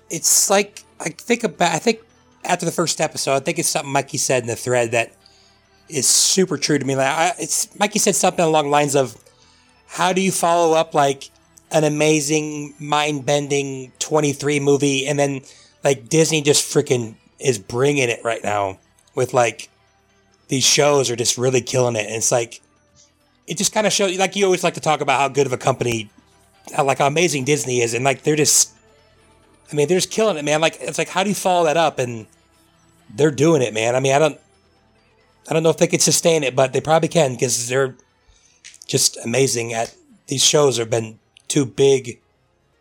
[0.09, 1.73] it's like I think about.
[1.73, 1.99] I think
[2.43, 5.13] after the first episode, I think it's something Mikey said in the thread that
[5.89, 6.95] is super true to me.
[6.95, 9.15] Like I, it's Mikey said something along lines of,
[9.88, 11.30] "How do you follow up like
[11.71, 15.41] an amazing, mind-bending twenty three movie, and then
[15.84, 18.80] like Disney just freaking is bringing it right now
[19.15, 19.69] with like
[20.47, 22.61] these shows are just really killing it, and it's like."
[23.47, 25.53] It just kind of shows, like you always like to talk about how good of
[25.53, 26.09] a company,
[26.75, 28.77] how, like how amazing Disney is, and like they're just
[29.71, 30.61] I mean, they're just killing it, man.
[30.61, 31.99] Like it's like, how do you follow that up?
[31.99, 32.25] And
[33.13, 33.95] they're doing it, man.
[33.95, 34.39] I mean, I don't,
[35.49, 37.95] I don't know if they could sustain it, but they probably can because they're
[38.85, 39.93] just amazing at
[40.27, 40.77] these shows.
[40.77, 42.19] Have been two big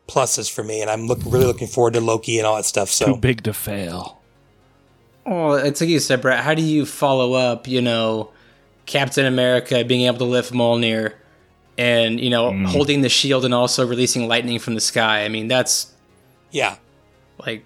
[0.08, 2.90] pluses for me, and I'm look, really looking forward to Loki and all that stuff.
[2.90, 4.20] So Too big to fail.
[5.24, 6.44] Well, it's like you said, Brett.
[6.44, 7.66] How do you follow up?
[7.66, 8.30] You know,
[8.86, 11.14] Captain America being able to lift Mjolnir,
[11.76, 15.24] and you know, holding the shield and also releasing lightning from the sky.
[15.24, 15.92] I mean, that's
[16.50, 16.76] yeah,
[17.44, 17.64] like.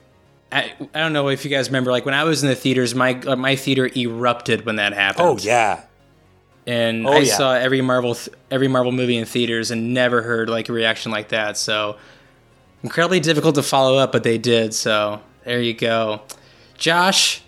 [0.52, 2.92] I, I don't know if you guys remember, like when I was in the theaters,
[2.92, 5.28] my uh, my theater erupted when that happened.
[5.28, 5.82] oh yeah,
[6.66, 7.36] and Oh, I yeah.
[7.36, 11.12] saw every Marvel th- every Marvel movie in theaters and never heard like a reaction
[11.12, 11.56] like that.
[11.56, 11.98] So
[12.82, 14.74] incredibly difficult to follow up, but they did.
[14.74, 16.22] So there you go,
[16.76, 17.42] Josh.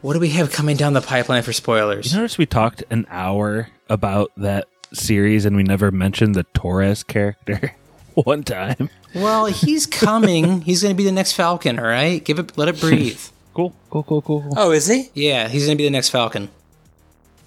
[0.00, 2.12] What do we have coming down the pipeline for spoilers?
[2.12, 7.02] You notice we talked an hour about that series and we never mentioned the Torres
[7.02, 7.74] character
[8.14, 8.90] one time.
[9.14, 10.60] well, he's coming.
[10.62, 11.78] he's going to be the next Falcon.
[11.78, 13.20] All right, give it, let it breathe.
[13.54, 14.54] Cool, cool, cool, cool.
[14.56, 15.10] oh is he?
[15.14, 16.48] yeah, he's going to be the next Falcon.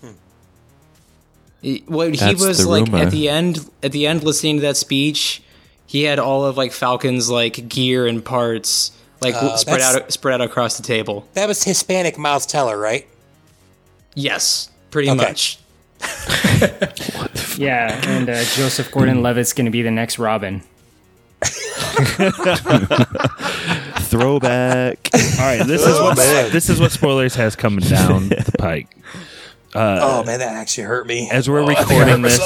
[0.02, 0.10] Hmm.
[1.62, 2.98] He- What he was like rumor.
[2.98, 5.42] at the end, at the end, listening to that speech,
[5.86, 8.92] he had all of like Falcon's like gear and parts
[9.22, 11.28] like Uh, spread out spread out across the table.
[11.34, 13.08] That was Hispanic Miles Teller, right?
[14.16, 15.24] Yes, pretty Okay.
[15.28, 15.58] much.
[17.58, 20.64] Yeah, and uh, Joseph Gordon-Levitt's going to be the next Robin.
[24.00, 25.10] Throwback.
[25.14, 28.88] All right, this is what this is what spoilers has coming down the pike.
[29.76, 31.30] oh man, that actually hurt me.
[31.32, 32.40] As we're recording this,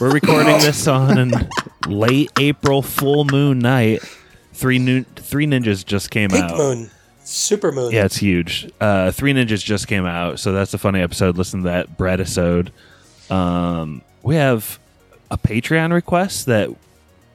[0.00, 1.48] we're recording this on an
[1.86, 4.02] late April full moon night.
[4.54, 6.56] Three new three ninjas just came Pink out.
[6.56, 6.90] Moon,
[7.24, 7.90] Super Moon.
[7.90, 8.70] Yeah, it's huge.
[8.80, 11.38] Uh, Three Ninjas just came out, so that's a funny episode.
[11.38, 12.70] Listen to that Brad episode.
[13.30, 14.78] Um, we have
[15.30, 16.68] a Patreon request that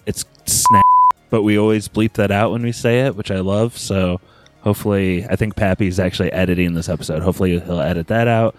[0.05, 0.86] it's snap,
[1.30, 3.78] but we always bleep that out when we say it, which I love.
[3.78, 4.22] So
[4.61, 7.24] hopefully, I think Pappy's actually editing this episode.
[7.24, 8.55] Hopefully, he'll edit that out.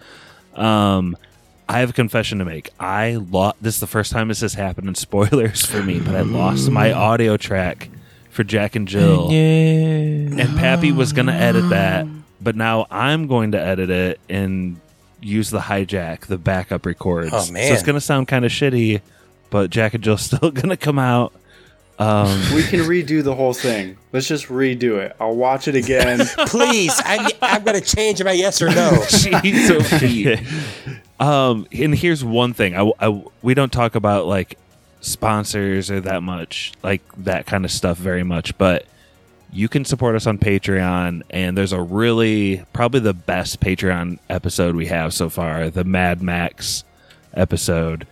[0.54, 1.16] Um,
[1.68, 2.70] I have a confession to make.
[2.80, 3.62] I lost.
[3.62, 6.68] This is the first time this has happened in spoilers for me, but I lost
[6.70, 7.88] my audio track
[8.30, 12.06] for Jack and Jill and Pappy was going to edit that,
[12.40, 14.80] but now I'm going to edit it and
[15.20, 17.30] use the hijack, the backup records.
[17.32, 17.68] Oh, man.
[17.68, 19.00] So it's going to sound kind of shitty,
[19.50, 21.32] but Jack and Jill's still going to come out.
[21.98, 23.98] Um, We can redo the whole thing.
[24.12, 25.14] Let's just redo it.
[25.20, 26.20] I'll watch it again.
[26.46, 28.90] Please, I'm, I'm going to change my yes or no.
[29.08, 30.40] Jeez, Pete.
[31.20, 34.56] um, and here's one thing: I, I- we don't talk about like
[35.00, 38.56] sponsors or that much, like that kind of stuff, very much.
[38.58, 38.86] But
[39.52, 44.76] you can support us on Patreon, and there's a really probably the best Patreon episode
[44.76, 46.84] we have so far, the Mad Max
[47.34, 48.06] episode.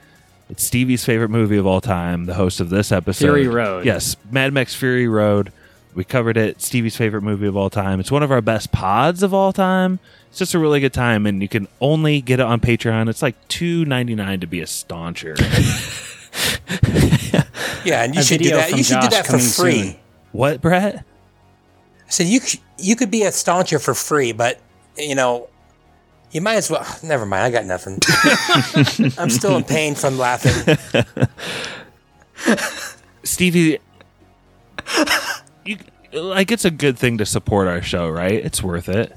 [0.51, 2.25] It's Stevie's favorite movie of all time.
[2.25, 3.85] The host of this episode, Fury Road.
[3.85, 5.53] Yes, Mad Max Fury Road.
[5.95, 6.63] We covered it.
[6.63, 8.01] Stevie's favorite movie of all time.
[8.01, 9.99] It's one of our best pods of all time.
[10.31, 13.09] It's just a really good time, and you can only get it on Patreon.
[13.09, 15.35] It's like two ninety nine to be a stauncher.
[17.85, 18.77] Yeah, and you A should do that.
[18.77, 19.83] You should do that for free.
[19.83, 19.97] soon.
[20.33, 21.05] what, Brett?
[22.09, 22.41] So you
[22.77, 24.61] you could be a stauncher for free, but
[24.97, 25.49] you know,
[26.31, 26.87] you might as well.
[27.03, 27.45] Never mind.
[27.45, 27.99] I got nothing.
[29.19, 30.77] I'm still in pain from laughing.
[33.25, 33.79] Stevie,
[35.65, 35.79] you
[36.13, 38.33] like it's a good thing to support our show, right?
[38.45, 39.15] It's worth it.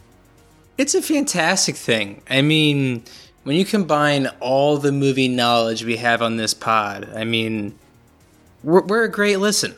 [0.77, 2.21] It's a fantastic thing.
[2.29, 3.03] I mean,
[3.43, 7.77] when you combine all the movie knowledge we have on this pod, I mean,
[8.63, 9.75] we're, we're a great listen.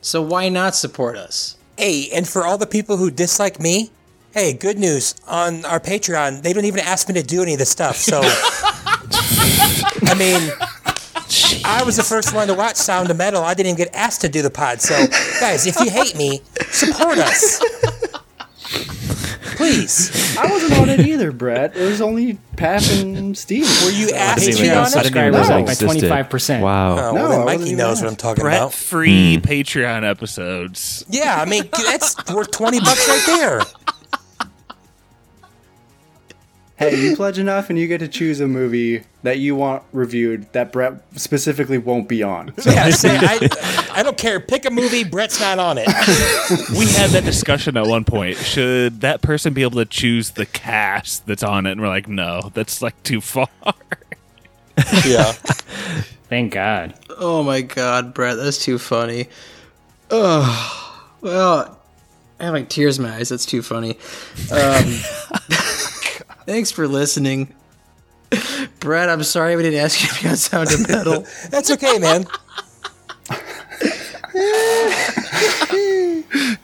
[0.00, 1.56] So why not support us?
[1.76, 3.90] Hey, and for all the people who dislike me,
[4.32, 6.42] hey, good news on our Patreon.
[6.42, 7.96] They don't even ask me to do any of this stuff.
[7.96, 10.50] So, I mean,
[11.64, 13.42] I was the first one to watch Sound of Metal.
[13.42, 14.80] I didn't even get asked to do the pod.
[14.80, 14.94] So,
[15.40, 16.40] guys, if you hate me,
[16.70, 17.62] support us.
[19.56, 20.10] Please.
[20.38, 21.76] I wasn't on it either, Brett.
[21.76, 23.66] It was only Pap and Steve.
[23.84, 24.84] Were you asked to be on know- it?
[24.84, 26.60] I Subscribers know by 25%.
[26.60, 26.92] Wow.
[26.92, 28.10] Oh, well, No, then Mikey wasn't even knows what.
[28.10, 28.74] I'm talking Brett about.
[28.74, 31.04] free Patreon episodes.
[31.08, 33.62] Yeah, I mean, that's worth 20 bucks right there.
[36.90, 40.52] Hey, you pledge enough, and you get to choose a movie that you want reviewed
[40.52, 42.52] that Brett specifically won't be on.
[42.58, 43.48] So Yeah, say, I,
[43.92, 44.40] I don't care.
[44.40, 45.04] Pick a movie.
[45.04, 45.86] Brett's not on it.
[46.76, 48.36] We had that discussion at one point.
[48.36, 51.72] Should that person be able to choose the cast that's on it?
[51.72, 53.48] And we're like, no, that's like too far.
[55.04, 55.32] Yeah.
[56.28, 56.94] Thank God.
[57.10, 59.28] Oh my god, Brett, that's too funny.
[60.10, 61.78] Oh, well,
[62.40, 63.28] I have like tears in my eyes.
[63.28, 63.98] That's too funny.
[64.50, 64.84] Um,
[66.46, 67.54] thanks for listening.
[68.80, 71.26] Brett, I'm sorry we didn't ask you if you on Sound of Metal.
[71.50, 72.26] That's okay, man.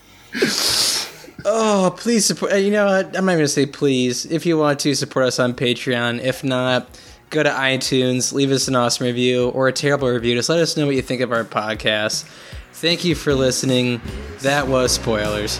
[1.50, 2.52] Oh, please support.
[2.60, 3.06] You know what?
[3.16, 4.26] I'm not even going to say please.
[4.26, 7.00] If you want to support us on Patreon, if not,
[7.30, 10.34] go to iTunes, leave us an awesome review or a terrible review.
[10.34, 12.24] Just let us know what you think of our podcast.
[12.74, 14.02] Thank you for listening.
[14.40, 15.58] That was spoilers.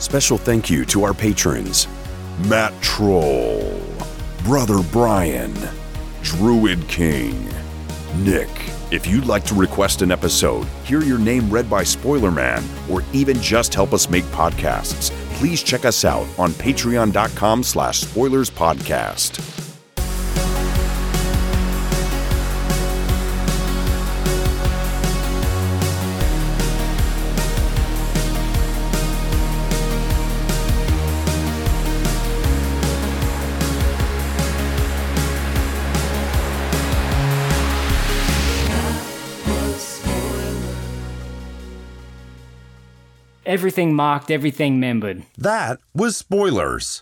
[0.00, 1.86] Special thank you to our patrons
[2.48, 3.78] Matt Troll,
[4.42, 5.54] Brother Brian,
[6.22, 7.46] Druid King,
[8.16, 8.48] Nick.
[8.90, 13.04] If you'd like to request an episode, hear your name read by Spoiler Man, or
[13.12, 18.50] even just help us make podcasts, please check us out on patreon.com slash spoilers
[43.50, 45.24] Everything mocked, everything membered.
[45.36, 46.98] That was Spoilers.